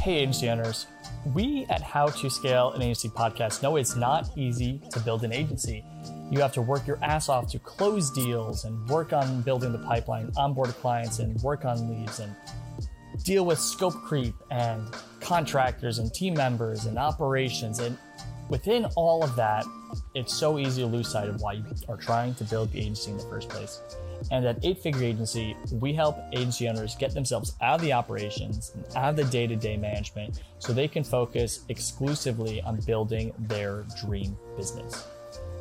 Hey, 0.00 0.18
agency 0.18 0.48
owners. 0.50 0.86
We 1.34 1.64
at 1.70 1.80
How 1.80 2.06
to 2.06 2.28
Scale 2.30 2.72
an 2.72 2.82
Agency 2.82 3.08
podcast 3.08 3.62
know 3.62 3.76
it's 3.76 3.96
not 3.96 4.28
easy 4.36 4.80
to 4.90 5.00
build 5.00 5.24
an 5.24 5.32
agency. 5.32 5.84
You 6.32 6.40
have 6.40 6.52
to 6.54 6.62
work 6.62 6.86
your 6.86 6.98
ass 7.02 7.28
off 7.28 7.50
to 7.50 7.58
close 7.58 8.10
deals 8.10 8.64
and 8.64 8.88
work 8.88 9.12
on 9.12 9.42
building 9.42 9.70
the 9.70 9.78
pipeline, 9.78 10.32
onboard 10.34 10.70
clients, 10.70 11.18
and 11.18 11.38
work 11.42 11.66
on 11.66 11.90
leads 11.90 12.20
and 12.20 12.34
deal 13.22 13.44
with 13.44 13.58
scope 13.58 13.92
creep 14.02 14.34
and 14.50 14.88
contractors 15.20 15.98
and 15.98 16.12
team 16.14 16.32
members 16.32 16.86
and 16.86 16.96
operations. 16.96 17.80
And 17.80 17.98
within 18.48 18.86
all 18.96 19.22
of 19.22 19.36
that, 19.36 19.66
it's 20.14 20.32
so 20.32 20.58
easy 20.58 20.80
to 20.80 20.88
lose 20.88 21.08
sight 21.08 21.28
of 21.28 21.42
why 21.42 21.52
you 21.52 21.66
are 21.86 21.98
trying 21.98 22.34
to 22.36 22.44
build 22.44 22.72
the 22.72 22.80
agency 22.80 23.10
in 23.10 23.18
the 23.18 23.24
first 23.24 23.50
place. 23.50 23.82
And 24.30 24.46
at 24.46 24.64
Eight 24.64 24.78
Figure 24.78 25.04
Agency, 25.04 25.54
we 25.70 25.92
help 25.92 26.16
agency 26.32 26.66
owners 26.66 26.94
get 26.94 27.12
themselves 27.12 27.56
out 27.60 27.74
of 27.74 27.80
the 27.82 27.92
operations 27.92 28.72
and 28.74 28.86
out 28.96 29.10
of 29.10 29.16
the 29.16 29.24
day 29.24 29.46
to 29.46 29.54
day 29.54 29.76
management 29.76 30.40
so 30.60 30.72
they 30.72 30.88
can 30.88 31.04
focus 31.04 31.66
exclusively 31.68 32.62
on 32.62 32.76
building 32.86 33.34
their 33.38 33.84
dream 34.00 34.34
business. 34.56 35.06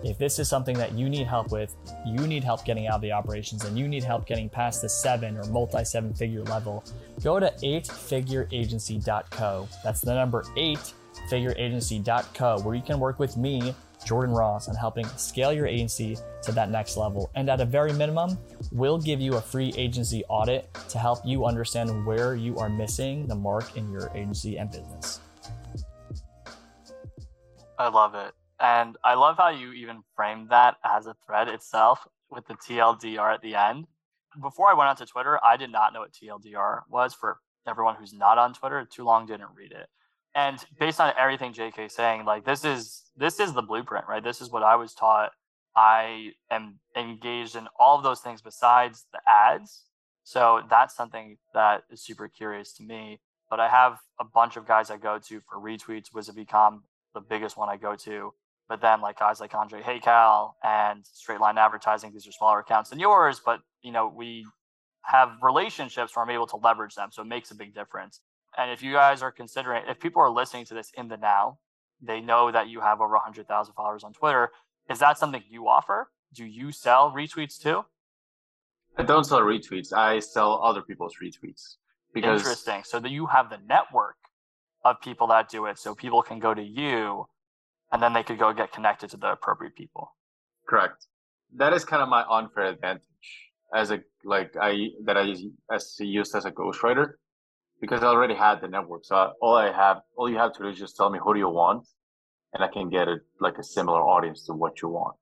If 0.03 0.17
this 0.17 0.39
is 0.39 0.50
something 0.50 0.75
that 0.77 0.93
you 0.93 1.10
need 1.10 1.27
help 1.27 1.51
with, 1.51 1.75
you 2.05 2.25
need 2.27 2.43
help 2.43 2.65
getting 2.65 2.88
out 2.88 2.96
of 2.96 3.01
the 3.01 3.12
operations 3.12 3.65
and 3.65 3.77
you 3.77 3.88
need 3.88 4.03
help 4.03 4.25
getting 4.25 4.50
past 4.50 4.81
the 4.81 4.89
seven 4.89 5.38
or 5.38 5.43
multi 5.46 5.84
seven 5.84 6.12
figure 6.13 6.43
level, 6.43 6.84
go 7.24 7.39
to 7.39 7.53
eightfigureagency.co. 7.63 9.70
That's 9.84 10.01
the 10.01 10.15
number 10.15 10.43
eight 10.58 10.93
figureagency.co, 11.29 12.62
where 12.62 12.75
you 12.75 12.81
can 12.81 13.00
work 13.00 13.20
with 13.20 13.38
me 13.38 13.75
Jordan 14.05 14.34
Ross 14.34 14.67
on 14.67 14.75
helping 14.75 15.05
scale 15.17 15.53
your 15.53 15.67
agency 15.67 16.17
to 16.43 16.51
that 16.53 16.72
next 16.72 16.98
level. 16.98 17.29
And 17.36 17.50
at 17.50 17.62
a 17.62 17.65
very 17.65 17.93
minimum, 17.93 18.38
we'll 18.72 18.98
give 18.98 19.22
you 19.22 19.36
a 19.36 19.41
free 19.41 19.74
agency 19.77 20.24
audit 20.27 20.74
to 20.89 20.98
help 20.98 21.20
you 21.24 21.46
understand 21.46 22.05
where 22.05 22.36
you 22.36 22.58
are 22.58 22.70
missing 22.70 23.27
the 23.27 23.36
mark 23.36 23.77
in 23.77 23.91
your 23.91 24.10
agency 24.15 24.58
and 24.58 24.72
business. 24.72 25.20
I 27.77 27.89
love 27.89 28.15
it. 28.15 28.34
And 28.62 28.96
I 29.03 29.15
love 29.15 29.38
how 29.38 29.50
you 29.50 29.74
even 29.74 30.03
framed 30.15 30.50
that 30.50 30.77
as 30.86 31.08
a 31.08 31.15
thread 31.25 31.48
itself 31.48 32.00
with 32.30 32.46
the 32.48 32.56
TLDR 32.56 33.34
at 33.34 33.41
the 33.41 33.56
end. 33.56 33.88
Before 34.41 34.70
I 34.70 34.74
went 34.74 34.89
onto 34.89 35.06
Twitter, 35.06 35.39
I 35.44 35.58
did 35.58 35.72
not 35.72 35.94
know 35.94 36.01
what 36.01 36.13
TLDR 36.13 36.82
was 36.89 37.13
for 37.13 37.39
everyone 37.68 37.96
who's 37.96 38.13
not 38.13 38.38
on 38.38 38.53
Twitter. 38.53 38.88
Too 38.89 39.03
long 39.03 39.25
didn't 39.25 39.50
read 39.56 39.72
it 39.72 39.88
and 40.36 40.63
based 40.80 41.00
on 41.00 41.13
everything 41.18 41.53
JK 41.53 41.91
saying, 41.91 42.25
like 42.25 42.46
this 42.46 42.63
is 42.63 43.03
this 43.18 43.39
is 43.39 43.53
the 43.53 43.62
blueprint, 43.62 44.06
right? 44.08 44.24
This 44.24 44.41
is 44.41 44.50
what 44.50 44.63
I 44.63 44.75
was 44.75 44.94
taught. 44.94 45.32
I 45.75 46.32
am 46.50 46.80
engaged 46.98 47.56
in 47.56 47.68
all 47.80 47.98
of 47.98 48.03
those 48.03 48.20
things 48.22 48.41
besides 48.41 49.06
the 49.12 49.20
ads. 49.27 49.84
So 50.24 50.62
that's 50.70 50.96
something 50.96 51.38
that 51.53 51.84
is 51.91 52.03
super 52.03 52.27
curious 52.27 52.74
to 52.74 52.84
me. 52.84 53.20
But 53.50 53.60
I 53.60 53.70
have 53.70 53.98
a 54.20 54.24
bunch 54.24 54.56
of 54.56 54.68
guys 54.68 54.89
I 54.89 54.98
go 54.98 55.20
to 55.27 55.41
for 55.50 55.60
retweets. 55.60 56.13
Wizard 56.13 56.36
Become 56.36 56.84
the 57.13 57.22
biggest 57.22 57.58
one 57.58 57.70
I 57.70 57.77
go 57.77 57.96
to. 57.98 58.34
But 58.72 58.80
then 58.80 59.01
like 59.01 59.20
guys 59.20 59.42
like 59.42 59.54
Andre 59.54 59.82
Haykal 59.82 60.54
and 60.63 61.06
Straight 61.06 61.42
Line 61.42 61.58
Advertising, 61.58 62.13
these 62.13 62.25
are 62.25 62.32
smaller 62.32 62.60
accounts 62.60 62.90
than 62.90 63.00
yours, 63.01 63.42
but 63.46 63.60
you 63.82 63.92
know, 63.92 64.08
we 64.08 64.46
have 65.01 65.32
relationships 65.42 66.16
where 66.16 66.24
I'm 66.24 66.32
able 66.32 66.48
to 66.48 66.56
leverage 66.56 66.96
them. 66.96 67.10
So 67.12 67.22
it 67.22 67.25
makes 67.25 67.51
a 67.51 67.56
big 67.56 67.75
difference. 67.75 68.22
And 68.58 68.72
if 68.72 68.82
you 68.82 68.94
guys 68.94 69.22
are 69.22 69.30
considering, 69.30 69.84
if 69.90 70.00
people 70.00 70.22
are 70.22 70.30
listening 70.30 70.63
to 70.68 70.74
this 70.74 70.90
in 70.98 71.10
the 71.10 71.18
now, 71.18 71.60
they 72.01 72.22
know 72.22 72.50
that 72.50 72.70
you 72.70 72.80
have 72.80 73.01
over 73.01 73.16
100,000 73.16 73.74
followers 73.74 74.06
on 74.06 74.13
Twitter. 74.13 74.51
Is 74.90 75.00
that 75.00 75.18
something 75.18 75.44
you 75.50 75.68
offer? 75.68 76.10
Do 76.34 76.46
you 76.46 76.72
sell 76.72 77.12
retweets 77.12 77.62
too? 77.62 77.84
I 78.98 79.04
don't 79.04 79.25
sell 79.25 79.42
retweets. 79.42 79.92
I 79.92 80.20
sell 80.20 80.63
other 80.63 80.82
people's 80.82 81.16
retweets. 81.22 81.75
Because 82.13 82.40
Interesting. 82.40 82.84
So 82.86 83.01
that 83.01 83.12
you 83.12 83.25
have 83.25 83.50
the 83.50 83.60
network 83.68 84.16
of 84.86 85.01
people 85.01 85.28
that 85.28 85.50
do 85.50 85.66
it, 85.66 85.78
so 85.78 85.94
people 85.94 86.22
can 86.22 86.40
go 86.40 86.54
to 86.54 86.63
you, 86.63 87.28
and 87.92 88.02
then 88.02 88.14
they 88.14 88.24
could 88.24 88.40
go 88.40 88.54
get 88.54 88.72
connected 88.72 89.10
to 89.12 89.18
the 89.18 89.32
appropriate 89.32 89.76
people. 89.76 90.16
Correct. 90.68 91.06
That 91.56 91.74
is 91.74 91.84
kind 91.84 92.02
of 92.02 92.10
my 92.10 92.24
unfair 92.30 92.66
advantage 92.66 93.04
as 93.74 93.92
a 93.92 94.00
like 94.24 94.54
I 94.62 94.90
that 95.06 95.18
I 95.18 95.36
as 95.74 95.96
used 96.00 96.36
as 96.36 96.46
a 96.46 96.52
ghostwriter 96.52 97.14
because 97.82 98.04
I 98.04 98.08
already 98.08 98.36
had 98.36 98.62
the 98.62 98.68
network. 98.68 99.06
So 99.06 99.34
all 99.42 99.56
I 99.56 99.72
have, 99.72 100.02
all 100.16 100.30
you 100.30 100.38
have 100.38 100.54
to 100.54 100.64
do 100.64 100.70
is 100.70 100.78
just 100.78 100.96
tell 100.96 101.10
me 101.10 101.20
who 101.22 101.34
do 101.34 101.40
you 101.40 101.50
want, 101.50 101.88
and 102.54 102.64
I 102.64 102.68
can 102.68 102.90
get 102.90 103.08
it 103.08 103.22
like 103.40 103.58
a 103.58 103.64
similar 103.64 104.02
audience 104.02 104.46
to 104.46 104.54
what 104.54 104.82
you 104.82 104.90
want. 104.90 105.18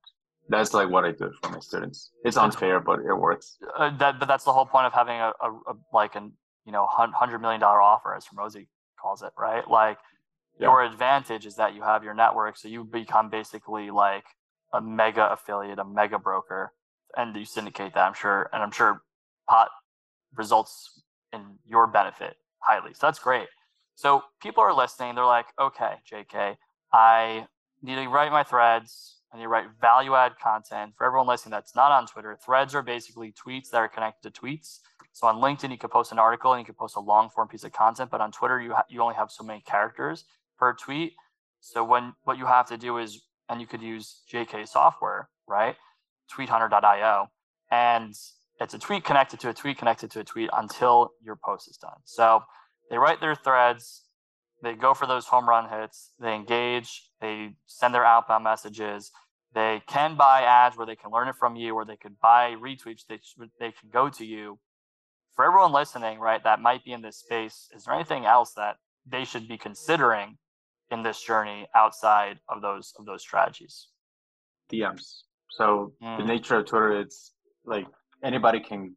That's 0.48 0.74
like 0.74 0.90
what 0.90 1.04
I 1.04 1.12
do 1.12 1.32
for 1.42 1.50
my 1.50 1.60
students. 1.60 2.10
It's 2.24 2.36
unfair, 2.36 2.80
but 2.80 3.00
it 3.00 3.14
works. 3.14 3.56
Uh, 3.78 3.96
that, 3.98 4.18
but 4.18 4.26
that's 4.26 4.44
the 4.44 4.52
whole 4.52 4.66
point 4.66 4.86
of 4.86 4.92
having 4.92 5.16
a, 5.16 5.32
a, 5.40 5.50
a 5.68 5.74
like 5.92 6.16
an 6.16 6.32
you 6.66 6.72
know 6.72 6.86
hundred 6.86 7.38
million 7.40 7.60
dollar 7.60 7.80
offer, 7.80 8.14
as 8.14 8.26
Rosie 8.36 8.68
calls 9.00 9.22
it, 9.22 9.32
right? 9.38 9.68
Like 9.68 9.98
yeah. 10.60 10.66
your 10.66 10.82
advantage 10.82 11.46
is 11.46 11.56
that 11.56 11.74
you 11.74 11.82
have 11.82 12.04
your 12.04 12.14
network, 12.14 12.56
so 12.56 12.68
you 12.68 12.84
become 12.84 13.30
basically 13.30 13.90
like 13.90 14.24
a 14.72 14.80
mega 14.80 15.32
affiliate, 15.32 15.78
a 15.78 15.84
mega 15.84 16.18
broker, 16.18 16.72
and 17.16 17.34
you 17.34 17.44
syndicate 17.44 17.94
that. 17.94 18.06
I'm 18.06 18.14
sure, 18.14 18.48
and 18.52 18.62
I'm 18.62 18.70
sure 18.70 19.02
pot 19.48 19.70
results 20.36 21.02
in 21.32 21.42
your 21.66 21.86
benefit 21.86 22.36
highly. 22.60 22.92
So 22.92 23.06
that's 23.06 23.18
great. 23.18 23.48
So 23.94 24.22
people 24.42 24.62
are 24.62 24.74
listening. 24.74 25.14
They're 25.14 25.24
like, 25.24 25.46
okay, 25.60 25.94
JK, 26.10 26.56
I 26.92 27.46
need 27.82 27.96
to 27.96 28.08
write 28.08 28.30
my 28.30 28.42
threads. 28.42 29.16
I 29.32 29.36
need 29.36 29.44
to 29.44 29.48
write 29.48 29.66
value 29.80 30.14
add 30.14 30.32
content 30.42 30.92
for 30.96 31.06
everyone 31.06 31.28
listening 31.28 31.52
that's 31.52 31.76
not 31.76 31.92
on 31.92 32.06
Twitter. 32.06 32.36
Threads 32.44 32.74
are 32.74 32.82
basically 32.82 33.32
tweets 33.32 33.70
that 33.70 33.78
are 33.78 33.88
connected 33.88 34.32
to 34.34 34.40
tweets. 34.40 34.80
So 35.12 35.26
on 35.26 35.36
LinkedIn, 35.36 35.70
you 35.70 35.78
can 35.78 35.90
post 35.90 36.12
an 36.12 36.18
article 36.18 36.52
and 36.52 36.60
you 36.60 36.64
can 36.64 36.74
post 36.74 36.96
a 36.96 37.00
long 37.00 37.30
form 37.30 37.48
piece 37.48 37.64
of 37.64 37.72
content, 37.72 38.10
but 38.10 38.20
on 38.20 38.32
Twitter, 38.32 38.60
you 38.60 38.72
ha- 38.74 38.84
you 38.88 39.00
only 39.00 39.14
have 39.14 39.30
so 39.30 39.44
many 39.44 39.60
characters 39.60 40.24
per 40.60 40.74
tweet. 40.74 41.14
So 41.60 41.82
when 41.82 42.12
what 42.24 42.38
you 42.38 42.46
have 42.46 42.66
to 42.68 42.76
do 42.76 42.98
is, 42.98 43.22
and 43.48 43.60
you 43.60 43.66
could 43.66 43.82
use 43.82 44.22
JK 44.32 44.68
software, 44.68 45.28
right? 45.48 45.74
Tweethunter.io, 46.32 47.26
and 47.72 48.14
it's 48.60 48.74
a 48.74 48.78
tweet 48.78 49.04
connected 49.04 49.40
to 49.40 49.48
a 49.48 49.54
tweet 49.54 49.78
connected 49.78 50.10
to 50.12 50.20
a 50.20 50.24
tweet 50.24 50.50
until 50.52 51.10
your 51.24 51.36
post 51.44 51.68
is 51.68 51.76
done. 51.76 52.00
So 52.04 52.42
they 52.90 52.98
write 52.98 53.20
their 53.20 53.34
threads, 53.34 54.04
they 54.62 54.74
go 54.74 54.94
for 54.94 55.06
those 55.06 55.26
home 55.26 55.48
run 55.48 55.68
hits, 55.68 56.12
they 56.20 56.34
engage, 56.34 57.08
they 57.20 57.54
send 57.66 57.94
their 57.94 58.04
outbound 58.04 58.44
messages. 58.44 59.10
They 59.52 59.82
can 59.88 60.14
buy 60.14 60.42
ads 60.42 60.76
where 60.76 60.86
they 60.86 60.94
can 60.94 61.10
learn 61.10 61.26
it 61.26 61.34
from 61.34 61.56
you, 61.56 61.74
or 61.74 61.84
they 61.84 61.96
could 61.96 62.20
buy 62.20 62.54
retweets. 62.54 63.02
They 63.08 63.18
they 63.58 63.72
can 63.72 63.88
go 63.92 64.08
to 64.08 64.24
you, 64.24 64.60
for 65.34 65.44
everyone 65.44 65.72
listening, 65.72 66.18
right, 66.18 66.44
that 66.44 66.60
might 66.60 66.84
be 66.84 66.92
in 66.92 67.02
this 67.02 67.16
space, 67.16 67.68
is 67.74 67.84
there 67.84 67.94
anything 67.94 68.26
else 68.26 68.52
that 68.54 68.76
they 69.06 69.24
should 69.24 69.48
be 69.48 69.56
considering 69.56 70.36
in 70.90 71.02
this 71.02 71.22
journey 71.22 71.66
outside 71.74 72.38
of 72.48 72.62
those 72.62 72.92
of 72.98 73.06
those 73.06 73.22
strategies? 73.22 73.88
DMs. 74.72 75.22
So 75.50 75.92
Mm. 76.02 76.18
the 76.18 76.24
nature 76.24 76.56
of 76.58 76.66
Twitter, 76.66 76.92
it's 77.00 77.34
like 77.64 77.86
anybody 78.22 78.60
can. 78.60 78.96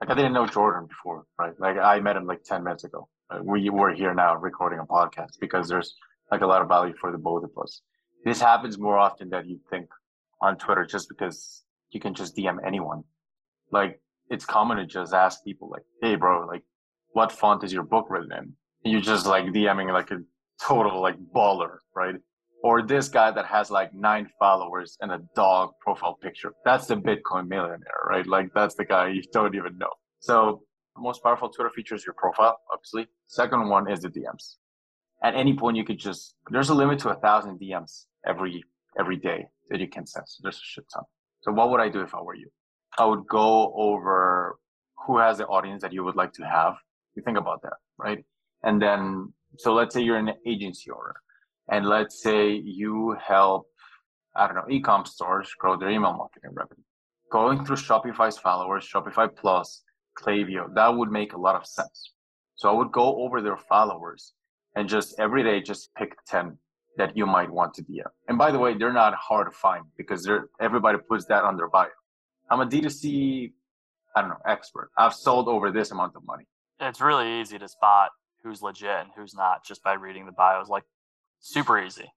Like 0.00 0.10
I 0.10 0.14
didn't 0.14 0.32
know 0.32 0.46
Jordan 0.46 0.86
before, 0.86 1.26
right? 1.38 1.58
Like 1.58 1.76
I 1.76 1.98
met 2.00 2.16
him 2.16 2.26
like 2.26 2.42
ten 2.44 2.62
minutes 2.62 2.84
ago. 2.84 3.08
Uh, 3.30 3.40
we 3.42 3.68
were 3.68 3.92
here 3.92 4.14
now 4.14 4.36
recording 4.36 4.78
a 4.78 4.86
podcast 4.86 5.32
because 5.40 5.68
there's 5.68 5.96
like 6.30 6.40
a 6.42 6.46
lot 6.46 6.62
of 6.62 6.68
value 6.68 6.94
for 7.00 7.10
the 7.10 7.18
both 7.18 7.42
of 7.44 7.50
us. 7.60 7.82
This 8.24 8.40
happens 8.40 8.78
more 8.78 8.96
often 8.96 9.28
than 9.30 9.48
you 9.48 9.58
think 9.70 9.86
on 10.40 10.56
Twitter, 10.56 10.84
just 10.84 11.08
because 11.08 11.64
you 11.90 12.00
can 12.00 12.14
just 12.14 12.36
DM 12.36 12.58
anyone. 12.64 13.02
Like 13.72 14.00
it's 14.30 14.44
common 14.44 14.76
to 14.76 14.86
just 14.86 15.12
ask 15.12 15.42
people 15.44 15.68
like, 15.68 15.82
"Hey, 16.00 16.14
bro, 16.14 16.46
like, 16.46 16.62
what 17.12 17.32
font 17.32 17.64
is 17.64 17.72
your 17.72 17.82
book 17.82 18.06
written 18.08 18.30
in?" 18.32 18.56
And 18.84 18.92
you're 18.92 19.00
just 19.00 19.26
like 19.26 19.46
DMing 19.46 19.92
like 19.92 20.10
a 20.12 20.20
total 20.60 21.00
like 21.00 21.16
baller, 21.34 21.78
right? 21.94 22.16
Or 22.62 22.82
this 22.82 23.08
guy 23.08 23.30
that 23.30 23.46
has 23.46 23.70
like 23.70 23.94
nine 23.94 24.28
followers 24.38 24.96
and 25.00 25.12
a 25.12 25.20
dog 25.36 25.70
profile 25.80 26.18
picture. 26.20 26.52
That's 26.64 26.86
the 26.86 26.96
Bitcoin 26.96 27.48
millionaire, 27.48 28.02
right? 28.08 28.26
Like 28.26 28.48
that's 28.54 28.74
the 28.74 28.84
guy 28.84 29.08
you 29.08 29.22
don't 29.32 29.54
even 29.54 29.78
know. 29.78 29.90
So 30.20 30.62
most 30.96 31.22
powerful 31.22 31.48
Twitter 31.48 31.70
feature 31.70 31.94
is 31.94 32.04
your 32.04 32.14
profile, 32.14 32.58
obviously. 32.72 33.06
Second 33.26 33.68
one 33.68 33.90
is 33.90 34.00
the 34.00 34.08
DMs. 34.08 34.56
At 35.22 35.34
any 35.34 35.54
point, 35.54 35.76
you 35.76 35.84
could 35.84 35.98
just 35.98 36.34
there's 36.50 36.70
a 36.70 36.74
limit 36.74 36.98
to 37.00 37.10
a 37.10 37.14
thousand 37.14 37.60
DMs 37.60 38.06
every 38.26 38.64
every 38.98 39.16
day 39.16 39.46
that 39.70 39.80
you 39.80 39.88
can 39.88 40.06
send. 40.06 40.28
So 40.28 40.40
there's 40.42 40.56
a 40.56 40.64
shit 40.64 40.84
ton. 40.92 41.04
So 41.42 41.52
what 41.52 41.70
would 41.70 41.80
I 41.80 41.88
do 41.88 42.00
if 42.00 42.14
I 42.14 42.20
were 42.20 42.34
you? 42.34 42.48
I 42.98 43.04
would 43.04 43.26
go 43.28 43.72
over 43.74 44.58
who 45.06 45.18
has 45.18 45.38
the 45.38 45.46
audience 45.46 45.82
that 45.82 45.92
you 45.92 46.04
would 46.04 46.16
like 46.16 46.32
to 46.34 46.44
have. 46.44 46.74
You 47.14 47.22
think 47.22 47.38
about 47.38 47.62
that, 47.62 47.74
right? 47.96 48.24
And 48.62 48.80
then, 48.82 49.32
so 49.56 49.74
let's 49.74 49.94
say 49.94 50.02
you're 50.02 50.18
an 50.18 50.32
agency 50.46 50.90
owner, 50.90 51.14
and 51.70 51.86
let's 51.86 52.22
say 52.22 52.50
you 52.52 53.16
help, 53.24 53.66
I 54.36 54.46
don't 54.46 54.56
know, 54.56 54.66
e-com 54.70 55.06
stores 55.06 55.52
grow 55.58 55.76
their 55.76 55.90
email 55.90 56.14
marketing 56.14 56.50
revenue. 56.52 56.82
Going 57.30 57.64
through 57.64 57.76
Shopify's 57.76 58.38
followers, 58.38 58.88
Shopify 58.88 59.28
Plus, 59.34 59.82
Klaviyo, 60.18 60.74
that 60.74 60.88
would 60.88 61.10
make 61.10 61.34
a 61.34 61.38
lot 61.38 61.54
of 61.54 61.66
sense. 61.66 62.12
So 62.56 62.68
I 62.68 62.72
would 62.72 62.90
go 62.90 63.22
over 63.22 63.40
their 63.40 63.56
followers 63.56 64.32
and 64.74 64.88
just 64.88 65.18
every 65.18 65.42
day 65.42 65.60
just 65.60 65.94
pick 65.94 66.16
10 66.26 66.56
that 66.96 67.16
you 67.16 67.26
might 67.26 67.50
want 67.50 67.74
to 67.74 67.82
DM. 67.82 68.02
And 68.28 68.36
by 68.36 68.50
the 68.50 68.58
way, 68.58 68.76
they're 68.76 68.92
not 68.92 69.14
hard 69.14 69.50
to 69.50 69.56
find 69.56 69.84
because 69.96 70.24
they're 70.24 70.48
everybody 70.60 70.98
puts 70.98 71.26
that 71.26 71.44
on 71.44 71.56
their 71.56 71.68
bio. 71.68 71.88
I'm 72.50 72.60
a 72.60 72.66
D2C, 72.66 73.52
I 74.16 74.20
don't 74.20 74.30
know, 74.30 74.36
expert. 74.46 74.90
I've 74.98 75.14
sold 75.14 75.48
over 75.48 75.70
this 75.70 75.90
amount 75.90 76.16
of 76.16 76.24
money. 76.26 76.44
It's 76.80 77.00
really 77.00 77.40
easy 77.40 77.58
to 77.58 77.68
spot 77.68 78.10
who's 78.42 78.62
legit 78.62 78.90
and 78.90 79.10
who's 79.16 79.34
not 79.34 79.64
just 79.64 79.82
by 79.82 79.94
reading 79.94 80.26
the 80.26 80.32
bios. 80.32 80.68
Like 80.68 80.84
super 81.40 81.82
easy. 81.82 82.10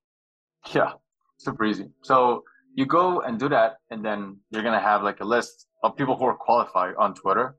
Yeah, 0.73 0.93
super 1.37 1.65
easy. 1.65 1.89
So 2.01 2.43
you 2.75 2.85
go 2.85 3.21
and 3.21 3.39
do 3.39 3.49
that, 3.49 3.77
and 3.89 4.03
then 4.03 4.37
you're 4.49 4.63
gonna 4.63 4.79
have 4.79 5.03
like 5.03 5.19
a 5.19 5.25
list 5.25 5.67
of 5.83 5.95
people 5.95 6.15
who 6.15 6.25
are 6.25 6.35
qualified 6.35 6.95
on 6.97 7.13
Twitter 7.13 7.57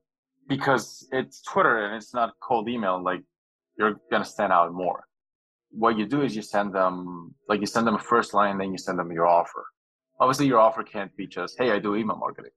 because 0.49 1.07
it's 1.13 1.43
Twitter 1.43 1.85
and 1.85 1.97
it's 1.97 2.15
not 2.15 2.35
cold 2.43 2.69
email. 2.69 3.03
Like 3.03 3.23
you're 3.79 4.01
gonna 4.11 4.25
stand 4.25 4.53
out 4.53 4.73
more. 4.73 5.05
What 5.71 5.97
you 5.99 6.07
do 6.07 6.23
is 6.23 6.37
you 6.37 6.43
send 6.43 6.75
them 6.75 7.35
like 7.49 7.61
you 7.61 7.67
send 7.67 7.87
them 7.87 7.97
a 7.97 7.99
first 7.99 8.35
line, 8.35 8.59
then 8.59 8.73
you 8.73 8.79
send 8.79 8.99
them 8.99 9.11
your 9.11 9.27
offer. 9.27 9.65
Obviously, 10.21 10.47
your 10.47 10.61
offer 10.61 10.83
can't 10.85 11.15
be 11.17 11.27
just, 11.27 11.59
"Hey, 11.59 11.73
I 11.73 11.79
do 11.79 11.97
email 11.97 12.17
marketing," 12.17 12.53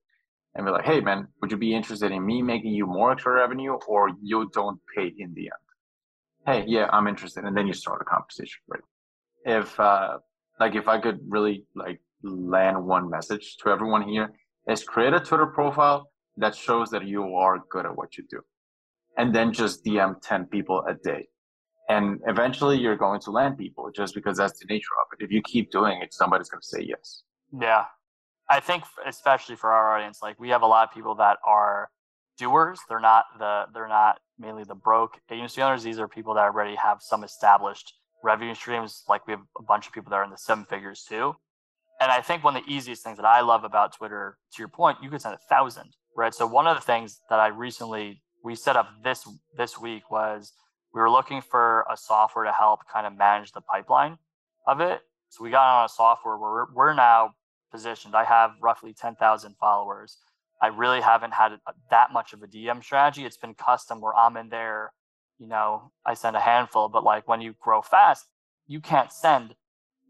and 0.53 0.65
be 0.65 0.71
like, 0.71 0.85
"Hey, 0.85 1.00
man, 1.00 1.27
would 1.41 1.51
you 1.51 1.57
be 1.57 1.74
interested 1.74 2.12
in 2.12 2.25
me 2.25 2.41
making 2.41 2.74
you 2.74 2.85
more 2.85 3.12
extra 3.12 3.33
revenue, 3.33 3.74
or 3.88 4.12
you 4.21 4.50
don't 4.53 4.79
pay 4.95 5.07
in 5.17 5.33
the 5.33 5.45
end?" 5.45 5.64
Hey, 6.45 6.63
yeah, 6.67 6.87
I'm 6.91 7.07
interested, 7.07 7.43
and 7.43 7.57
then 7.57 7.65
you 7.67 7.73
start 7.73 8.01
a 8.01 8.05
conversation, 8.05 8.61
right? 8.67 8.81
If 9.45 9.79
uh, 9.79 10.17
like 10.59 10.75
if 10.75 10.87
I 10.87 10.99
could 10.99 11.19
really 11.27 11.65
like 11.75 11.99
land 12.23 12.83
one 12.83 13.09
message 13.09 13.57
to 13.57 13.69
everyone 13.69 14.08
here 14.08 14.31
is 14.67 14.84
create 14.84 15.13
a 15.13 15.19
Twitter 15.19 15.47
profile 15.47 16.10
that 16.38 16.55
shows 16.55 16.89
that 16.89 17.05
you 17.05 17.36
are 17.36 17.63
good 17.69 17.86
at 17.86 17.95
what 17.95 18.17
you 18.17 18.23
do. 18.29 18.41
And 19.17 19.34
then 19.34 19.53
just 19.53 19.86
DM 19.86 20.15
10 20.21 20.45
people 20.47 20.84
a 20.88 20.93
day. 20.93 21.27
And 21.88 22.19
eventually 22.27 22.77
you're 22.77 22.97
going 22.97 23.21
to 23.21 23.31
land 23.31 23.58
people 23.58 23.89
just 23.95 24.15
because 24.15 24.38
that's 24.38 24.60
the 24.60 24.65
nature 24.67 24.95
of 25.01 25.17
it. 25.17 25.23
If 25.23 25.31
you 25.31 25.41
keep 25.43 25.71
doing 25.71 26.01
it, 26.01 26.13
somebody's 26.13 26.49
going 26.49 26.62
to 26.62 26.67
say 26.67 26.81
yes. 26.81 27.23
Yeah. 27.58 27.86
I 28.49 28.60
think 28.60 28.84
especially 29.05 29.55
for 29.55 29.71
our 29.71 29.95
audience, 29.95 30.19
like 30.21 30.39
we 30.39 30.49
have 30.49 30.63
a 30.63 30.67
lot 30.67 30.88
of 30.88 30.93
people 30.93 31.15
that 31.15 31.38
are 31.45 31.89
doers. 32.38 32.80
They're 32.89 33.00
not 33.00 33.26
the 33.39 33.65
they're 33.74 33.88
not 33.88 34.19
mainly 34.38 34.63
the 34.63 34.76
broke 34.76 35.19
agency 35.32 35.62
owners. 35.62 35.84
These 35.84 36.00
are 36.00 36.08
people 36.08 36.34
that 36.36 36.41
already 36.41 36.76
have 36.76 37.02
some 37.02 37.24
established 37.24 37.93
revenue 38.24 38.56
streams. 38.56 39.04
Like 39.08 39.26
we 39.28 39.32
have 39.32 39.41
a 39.58 39.63
bunch 39.63 39.88
of 39.88 39.93
people 39.93 40.10
that 40.10 40.17
are 40.17 40.24
in 40.24 40.32
the 40.32 40.38
seven 40.38 40.65
figures 40.65 41.06
too. 41.08 41.36
And 42.02 42.12
I 42.12 42.21
think 42.21 42.43
one 42.43 42.58
of 42.58 42.65
the 42.65 42.71
easiest 42.71 43.04
things 43.04 43.17
that 43.17 43.26
I 43.26 43.39
love 43.41 43.63
about 43.63 43.95
Twitter, 43.95 44.38
to 44.54 44.62
your 44.62 44.67
point, 44.67 44.98
you 45.02 45.10
could 45.10 45.21
send 45.21 45.34
a 45.34 45.39
thousand, 45.50 45.95
right? 46.17 46.34
So 46.34 46.45
one 46.45 46.67
of 46.67 46.76
the 46.76 46.82
things 46.82 47.21
that 47.30 47.39
I 47.39 47.48
recently 47.48 48.21
we 48.43 48.56
set 48.56 48.76
up 48.76 48.89
this 49.04 49.28
this 49.58 49.80
week 49.80 50.12
was 50.12 50.54
we 50.93 51.02
were 51.02 51.10
looking 51.10 51.41
for 51.41 51.86
a 51.91 51.98
software 51.98 52.45
to 52.45 52.52
help 52.52 52.82
kind 52.91 53.08
of 53.08 53.17
manage 53.17 53.52
the 53.52 53.62
pipeline 53.62 54.17
of 54.67 54.80
it. 54.80 55.02
So 55.30 55.43
we 55.43 55.50
got 55.50 55.80
on 55.80 55.86
a 55.86 55.89
software 55.89 56.38
where 56.38 56.52
we're, 56.52 56.74
we're 56.74 56.93
now 56.93 57.32
positioned. 57.71 58.15
I 58.15 58.24
have 58.24 58.52
roughly 58.62 58.93
10,000 58.93 59.56
followers. 59.60 60.17
I 60.62 60.68
really 60.68 61.02
haven't 61.02 61.34
had 61.34 61.52
that 61.89 62.13
much 62.13 62.34
of 62.34 62.41
a 62.41 62.48
DM 62.48 62.84
strategy. 62.84 63.26
It's 63.26 63.38
been 63.38 63.54
custom 63.54 64.02
where 64.02 64.15
I'm 64.15 64.38
in 64.38 64.50
there, 64.50 64.94
you 65.38 65.48
know, 65.48 65.91
I 66.06 66.13
send 66.13 66.36
a 66.36 66.39
handful, 66.39 66.88
but 66.89 67.04
like 67.04 67.28
when 67.28 67.41
you 67.41 67.56
grow 67.62 67.82
fast, 67.82 68.26
you 68.68 68.80
can't 68.80 69.12
send, 69.12 69.56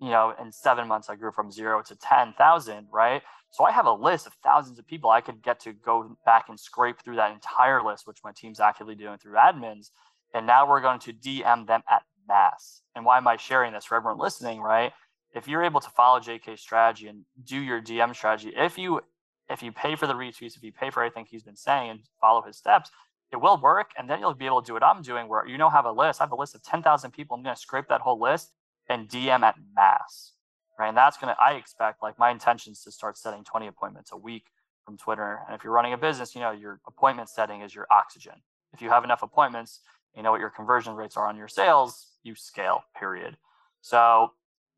you 0.01 0.09
know, 0.09 0.33
in 0.39 0.51
seven 0.51 0.87
months, 0.87 1.09
I 1.09 1.15
grew 1.15 1.31
from 1.31 1.51
zero 1.51 1.81
to 1.83 1.95
10,000, 1.95 2.87
right? 2.91 3.21
So 3.49 3.63
I 3.63 3.71
have 3.71 3.85
a 3.85 3.93
list 3.93 4.27
of 4.27 4.33
thousands 4.43 4.79
of 4.79 4.87
people 4.87 5.09
I 5.09 5.21
could 5.21 5.41
get 5.41 5.59
to 5.61 5.73
go 5.73 6.17
back 6.25 6.49
and 6.49 6.59
scrape 6.59 7.01
through 7.01 7.15
that 7.15 7.31
entire 7.31 7.81
list, 7.81 8.05
which 8.05 8.19
my 8.23 8.31
team's 8.35 8.59
actively 8.59 8.95
doing 8.95 9.17
through 9.17 9.33
admins. 9.33 9.89
And 10.33 10.45
now 10.45 10.67
we're 10.67 10.81
going 10.81 10.99
to 10.99 11.13
DM 11.13 11.65
them 11.65 11.81
at 11.89 12.03
mass. 12.27 12.81
And 12.95 13.05
why 13.05 13.17
am 13.17 13.27
I 13.27 13.37
sharing 13.37 13.73
this 13.73 13.85
for 13.85 13.95
everyone 13.95 14.19
listening, 14.19 14.59
right? 14.59 14.91
If 15.33 15.47
you're 15.47 15.63
able 15.63 15.81
to 15.81 15.89
follow 15.89 16.19
JK's 16.19 16.61
strategy 16.61 17.07
and 17.07 17.25
do 17.43 17.59
your 17.59 17.81
DM 17.81 18.15
strategy, 18.15 18.53
if 18.55 18.77
you 18.77 19.01
if 19.49 19.61
you 19.61 19.71
pay 19.71 19.95
for 19.95 20.07
the 20.07 20.13
retweets, 20.13 20.55
if 20.55 20.63
you 20.63 20.71
pay 20.71 20.89
for 20.89 21.03
everything 21.03 21.25
he's 21.29 21.43
been 21.43 21.55
saying 21.55 21.89
and 21.91 21.99
follow 22.19 22.41
his 22.41 22.57
steps, 22.57 22.89
it 23.31 23.37
will 23.37 23.57
work. 23.57 23.91
And 23.97 24.09
then 24.09 24.19
you'll 24.19 24.33
be 24.33 24.45
able 24.45 24.61
to 24.61 24.67
do 24.67 24.73
what 24.73 24.83
I'm 24.83 25.01
doing, 25.01 25.27
where 25.27 25.45
you 25.47 25.57
know 25.57 25.69
have 25.69 25.85
a 25.85 25.91
list. 25.91 26.21
I 26.21 26.23
have 26.23 26.31
a 26.31 26.35
list 26.35 26.55
of 26.55 26.63
10,000 26.63 27.11
people. 27.11 27.35
I'm 27.35 27.43
going 27.43 27.55
to 27.55 27.61
scrape 27.61 27.87
that 27.89 28.01
whole 28.01 28.19
list 28.19 28.51
and 28.89 29.07
DM 29.07 29.41
at 29.41 29.55
mass, 29.75 30.33
right? 30.79 30.89
And 30.89 30.97
that's 30.97 31.17
going 31.17 31.33
to, 31.33 31.41
I 31.41 31.53
expect, 31.53 32.01
like 32.01 32.17
my 32.19 32.31
intention 32.31 32.73
is 32.73 32.81
to 32.83 32.91
start 32.91 33.17
setting 33.17 33.43
20 33.43 33.67
appointments 33.67 34.11
a 34.11 34.17
week 34.17 34.45
from 34.85 34.97
Twitter. 34.97 35.39
And 35.47 35.55
if 35.55 35.63
you're 35.63 35.73
running 35.73 35.93
a 35.93 35.97
business, 35.97 36.35
you 36.35 36.41
know, 36.41 36.51
your 36.51 36.79
appointment 36.87 37.29
setting 37.29 37.61
is 37.61 37.73
your 37.73 37.87
oxygen. 37.91 38.33
If 38.73 38.81
you 38.81 38.89
have 38.89 39.03
enough 39.03 39.23
appointments, 39.23 39.81
you 40.15 40.23
know 40.23 40.31
what 40.31 40.39
your 40.39 40.49
conversion 40.49 40.95
rates 40.95 41.17
are 41.17 41.27
on 41.27 41.35
your 41.35 41.47
sales, 41.47 42.07
you 42.23 42.35
scale, 42.35 42.83
period. 42.97 43.37
So, 43.81 44.31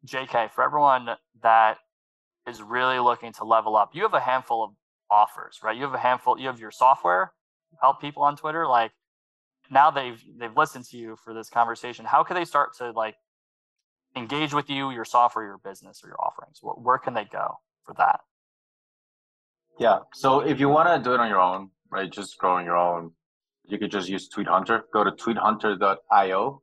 JK, 0.06 0.52
for 0.52 0.64
everyone 0.64 1.10
that 1.42 1.78
is 2.48 2.62
really 2.62 3.00
looking 3.00 3.34
to 3.34 3.44
level 3.44 3.76
up, 3.76 3.92
you 3.94 4.04
have 4.04 4.14
a 4.14 4.20
handful 4.20 4.64
of 4.64 4.72
offers, 5.12 5.60
right? 5.64 5.76
You 5.76 5.84
have 5.84 5.94
a 5.94 6.00
handful, 6.00 6.40
you 6.40 6.48
have 6.48 6.60
your 6.60 6.72
software, 6.72 7.34
help 7.82 8.02
people 8.02 8.24
on 8.24 8.36
Twitter. 8.38 8.68
Like 8.68 8.92
now 9.70 9.92
they've 9.92 10.22
they've 10.40 10.56
listened 10.56 10.86
to 10.86 10.98
you 10.98 11.18
for 11.24 11.34
this 11.34 11.50
conversation. 11.50 12.06
How 12.06 12.24
can 12.24 12.36
they 12.36 12.46
start 12.46 12.76
to 12.78 12.92
like 12.92 13.16
engage 14.16 14.54
with 14.54 14.70
you, 14.70 14.92
your 14.92 15.06
software, 15.06 15.46
your 15.46 15.60
business, 15.64 16.02
or 16.04 16.08
your 16.08 16.22
offerings? 16.22 16.60
Where, 16.62 16.76
where 16.76 16.98
can 16.98 17.14
they 17.14 17.26
go 17.26 17.56
for 17.86 17.94
that? 17.98 18.22
Yeah. 19.80 20.00
So 20.14 20.40
if 20.40 20.60
you 20.60 20.70
want 20.70 20.90
to 20.90 21.08
do 21.08 21.14
it 21.14 21.20
on 21.20 21.30
your 21.30 21.40
own, 21.40 21.70
right, 21.92 22.12
just 22.12 22.38
grow 22.38 22.56
on 22.56 22.66
your 22.66 22.78
own, 22.78 23.12
you 23.66 23.78
could 23.78 23.92
just 23.92 24.10
use 24.10 24.28
Tweet 24.28 24.48
Hunter. 24.48 24.86
Go 24.94 25.04
to 25.04 25.12
tweethunter.io 25.12 26.62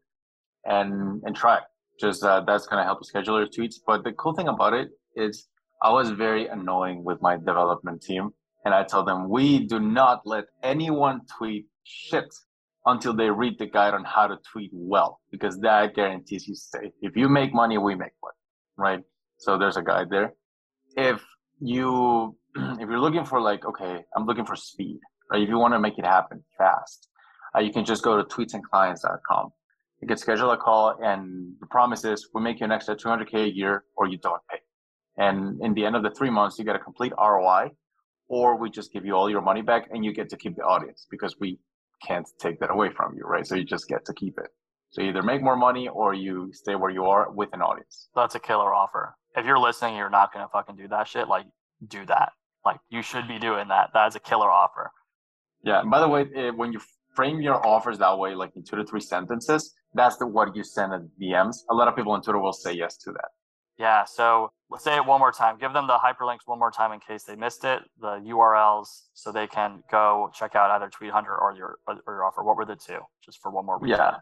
and 0.64 1.23
and 1.25 1.37
try 1.37 1.59
it. 1.59 1.62
Just 2.01 2.25
uh, 2.25 2.40
that's 2.40 2.66
gonna 2.66 2.85
help 2.85 2.99
you 3.01 3.05
schedule 3.05 3.38
your 3.38 3.49
tweets. 3.49 3.77
But 3.87 4.03
the 4.05 4.12
cool 4.12 4.35
thing 4.35 4.49
about 4.49 4.73
it 4.73 4.88
is 5.14 5.49
I 5.85 5.92
was 5.92 6.09
very 6.09 6.47
annoying 6.47 7.05
with 7.05 7.20
my 7.20 7.37
development 7.37 8.01
team, 8.01 8.31
and 8.64 8.73
I 8.73 8.85
tell 8.85 9.05
them 9.05 9.29
we 9.29 9.66
do 9.66 9.79
not 9.79 10.23
let 10.27 10.47
anyone 10.62 11.20
tweet 11.37 11.66
shit 11.83 12.35
until 12.87 13.12
they 13.12 13.29
read 13.29 13.59
the 13.59 13.66
guide 13.66 13.92
on 13.92 14.03
how 14.03 14.27
to 14.27 14.38
tweet 14.51 14.70
well, 14.73 15.20
because 15.31 15.59
that 15.61 15.94
guarantees 15.94 16.49
you 16.49 16.55
stay. 16.55 16.90
If 17.03 17.16
you 17.16 17.29
make 17.29 17.53
money, 17.53 17.77
we 17.77 17.94
make 17.94 18.12
money, 18.23 18.42
right? 18.79 19.01
So 19.37 19.59
there's 19.59 19.77
a 19.77 19.83
guide 19.83 20.09
there. 20.09 20.33
If 20.97 21.23
you 21.61 22.35
if 22.57 22.88
you're 22.88 22.99
looking 22.99 23.27
for 23.27 23.42
like, 23.42 23.66
okay, 23.66 24.07
I'm 24.16 24.25
looking 24.25 24.47
for 24.47 24.57
speed, 24.57 25.01
right? 25.31 25.42
If 25.42 25.51
you 25.51 25.59
want 25.59 25.75
to 25.75 25.81
make 25.81 25.99
it 25.99 26.07
happen 26.07 26.42
fast, 26.57 27.11
uh, 27.55 27.61
you 27.61 27.70
can 27.70 27.85
just 27.85 28.03
go 28.03 28.16
to 28.16 28.25
tweetsandclients.com. 28.25 29.51
You 30.01 30.09
can 30.09 30.16
schedule 30.16 30.51
a 30.53 30.57
call, 30.57 30.97
and 31.03 31.53
the 31.61 31.66
promise 31.66 32.07
is 32.07 32.31
we 32.33 32.40
make 32.40 32.61
you 32.61 32.64
an 32.64 32.73
extra 32.73 32.97
200k 32.97 33.35
a 33.35 33.55
year, 33.55 33.85
or 33.99 34.09
you 34.09 34.16
don't 34.16 34.40
pay. 34.51 34.61
And 35.16 35.61
in 35.62 35.74
the 35.74 35.85
end 35.85 35.96
of 35.96 36.03
the 36.03 36.11
three 36.11 36.31
months, 36.31 36.59
you 36.59 36.64
get 36.64 36.77
a 36.77 36.81
complete 36.81 37.12
ROI, 37.18 37.70
or 38.29 38.59
we 38.59 38.70
just 38.70 38.92
give 38.92 39.05
you 39.05 39.14
all 39.14 39.31
your 39.31 39.42
money 39.42 39.62
back, 39.62 39.88
and 39.90 40.05
you 40.05 40.12
get 40.12 40.29
to 40.31 40.37
keep 40.37 40.57
the 40.57 40.62
audience 40.62 41.07
because 41.11 41.37
we 41.38 41.59
can't 42.07 42.27
take 42.40 42.59
that 42.61 42.70
away 42.70 42.90
from 42.90 43.14
you, 43.16 43.24
right? 43.24 43.46
So 43.46 43.55
you 43.55 43.64
just 43.64 43.88
get 43.88 44.05
to 44.07 44.12
keep 44.14 44.38
it. 44.38 44.48
So 44.90 45.03
either 45.03 45.22
make 45.22 45.42
more 45.42 45.57
money 45.57 45.88
or 45.88 46.14
you 46.14 46.50
stay 46.53 46.74
where 46.77 46.90
you 46.90 47.05
are 47.07 47.31
with 47.31 47.48
an 47.53 47.62
audience. 47.62 48.09
That's 48.14 48.35
a 48.35 48.40
killer 48.40 48.72
offer. 48.72 49.14
If 49.37 49.44
you're 49.44 49.59
listening, 49.59 49.96
you're 49.96 50.11
not 50.11 50.33
gonna 50.33 50.48
fucking 50.53 50.77
do 50.77 50.88
that 50.88 51.09
shit. 51.09 51.29
Like, 51.29 51.46
do 51.87 52.07
that. 52.07 52.33
Like, 52.64 52.79
you 52.88 53.03
should 53.03 53.27
be 53.27 53.38
doing 53.38 53.68
that. 53.68 53.90
That's 53.92 54.14
a 54.14 54.20
killer 54.20 54.50
offer. 54.50 54.90
Yeah. 55.64 55.81
And 55.81 55.90
by 55.90 56.00
the 56.00 56.09
way, 56.09 56.27
eh, 56.35 56.50
when 56.50 56.72
you 56.72 56.81
frame 57.14 57.40
your 57.40 57.64
offers 57.66 57.98
that 57.98 58.18
way, 58.18 58.35
like 58.35 58.55
in 58.57 58.64
two 58.64 58.77
to 58.77 58.85
three 58.85 59.00
sentences, 59.00 59.74
that's 59.94 60.16
the 60.16 60.27
what 60.27 60.55
you 60.55 60.62
send 60.62 60.92
at 60.92 61.00
DMs. 61.20 61.57
A 61.70 61.74
lot 61.74 61.88
of 61.88 61.96
people 61.96 62.12
on 62.12 62.22
Twitter 62.22 62.38
will 62.38 62.53
say 62.53 62.72
yes 62.72 62.96
to 62.98 63.12
that. 63.12 63.29
Yeah. 63.78 64.04
So 64.04 64.52
let's 64.70 64.84
say 64.84 64.96
it 64.96 65.04
one 65.04 65.20
more 65.20 65.32
time. 65.32 65.58
Give 65.58 65.72
them 65.72 65.87
the 65.87 65.98
hyperlinks 65.98 66.46
one 66.46 66.58
more 66.58 66.70
time 66.70 66.92
in 66.92 67.00
case 67.00 67.24
they 67.24 67.37
missed 67.37 67.64
it. 67.64 67.82
The 68.00 68.20
URLs 68.26 68.87
so 69.14 69.32
they 69.32 69.46
can 69.46 69.82
go 69.90 70.30
check 70.34 70.54
out 70.54 70.70
either 70.70 70.88
Tweet 70.88 71.10
Hunter 71.10 71.37
or 71.37 71.54
your 71.56 71.78
or 71.87 72.00
your 72.06 72.24
offer. 72.24 72.42
What 72.42 72.56
were 72.56 72.64
the 72.64 72.76
two? 72.76 72.98
Just 73.24 73.40
for 73.40 73.50
one 73.50 73.66
more. 73.66 73.80
Recap. 73.80 73.88
Yeah. 73.88 74.14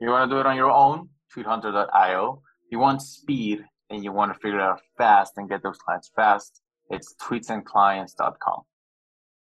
You 0.00 0.10
want 0.10 0.30
to 0.30 0.34
do 0.34 0.40
it 0.40 0.46
on 0.46 0.56
your 0.56 0.70
own? 0.70 1.08
TweetHunter.io. 1.36 2.42
You 2.70 2.78
want 2.78 3.02
speed 3.02 3.64
and 3.90 4.02
you 4.02 4.12
want 4.12 4.32
to 4.32 4.38
figure 4.38 4.58
it 4.58 4.62
out 4.62 4.80
fast 4.96 5.34
and 5.36 5.48
get 5.48 5.62
those 5.62 5.78
clients 5.78 6.10
fast. 6.14 6.62
It's 6.88 7.14
tweetsandclients.com. 7.22 8.62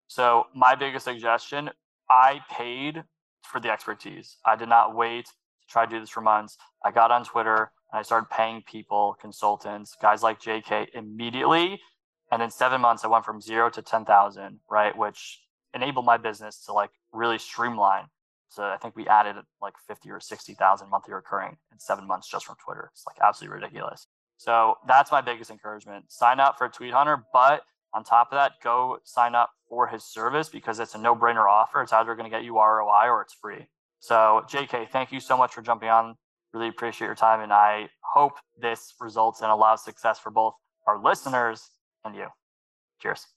So 0.08 0.48
my 0.54 0.76
biggest 0.76 1.06
suggestion: 1.06 1.70
I 2.10 2.42
paid 2.52 3.04
for 3.44 3.60
the 3.60 3.72
expertise. 3.72 4.38
I 4.46 4.56
did 4.56 4.70
not 4.70 4.96
wait 4.96 5.26
to 5.26 5.32
try 5.70 5.86
to 5.86 5.92
do 5.92 6.00
this 6.00 6.10
for 6.10 6.22
months. 6.22 6.58
I 6.84 6.92
got 6.92 7.12
on 7.12 7.24
Twitter 7.24 7.72
I 7.94 8.02
started 8.04 8.30
paying 8.30 8.64
people, 8.66 9.16
consultants, 9.20 9.96
guys 10.02 10.24
like 10.24 10.40
JK 10.42 10.88
immediately. 10.94 11.80
And 12.32 12.42
in 12.42 12.50
seven 12.50 12.80
months, 12.80 13.04
I 13.04 13.08
went 13.08 13.26
from 13.26 13.42
zero 13.42 13.70
to 13.70 13.82
10,000, 13.82 14.60
right? 14.70 14.98
Which 14.98 15.42
enabled 15.74 16.06
my 16.06 16.18
business 16.18 16.64
to 16.66 16.74
like 16.74 16.92
really 17.12 17.38
streamline. 17.38 18.06
So 18.50 18.64
I 18.64 18.78
think 18.78 18.96
we 18.96 19.08
added 19.08 19.36
like 19.62 19.74
50 19.88 20.10
or 20.12 20.20
60,000 20.20 20.90
monthly 20.90 21.14
recurring 21.14 21.58
in 21.72 21.80
seven 21.80 22.08
months 22.08 22.30
just 22.30 22.46
from 22.46 22.56
Twitter. 22.64 22.90
It's 22.94 23.06
like 23.08 23.18
absolutely 23.26 23.56
ridiculous. 23.56 24.08
So 24.38 24.76
that's 24.88 25.12
my 25.12 25.22
biggest 25.22 25.52
encouragement. 25.52 26.06
Sign 26.12 26.40
up 26.40 26.58
for 26.58 26.68
Tweet 26.68 26.94
Hunter, 26.94 27.26
but 27.34 27.62
on 27.94 28.04
top 28.04 28.32
of 28.32 28.38
that, 28.38 28.54
go 28.64 28.98
sign 29.04 29.36
up 29.36 29.52
for 29.70 29.88
his 29.88 30.04
service 30.04 30.50
because 30.50 30.80
it's 30.80 30.96
a 30.96 30.98
no 30.98 31.16
brainer 31.16 31.48
offer. 31.48 31.82
It's 31.82 31.94
either 31.94 32.16
going 32.16 32.30
to 32.30 32.36
get 32.36 32.44
you 32.44 32.56
ROI 32.58 33.08
or 33.08 33.22
it's 33.22 33.34
free. 33.34 33.68
So, 34.00 34.44
JK, 34.50 34.90
thank 34.90 35.12
you 35.12 35.20
so 35.20 35.38
much 35.38 35.54
for 35.54 35.62
jumping 35.62 35.90
on. 35.90 36.16
Really 36.54 36.68
appreciate 36.68 37.08
your 37.08 37.16
time. 37.16 37.42
And 37.42 37.54
I 37.54 37.90
hope 38.14 38.34
this 38.60 38.94
results 39.00 39.42
in 39.42 39.50
a 39.50 39.56
lot 39.56 39.74
of 39.74 39.80
success 39.80 40.20
for 40.20 40.32
both 40.32 40.54
our 40.88 41.02
listeners 41.02 41.70
and 42.04 42.16
you. 42.16 42.28
Cheers. 43.02 43.28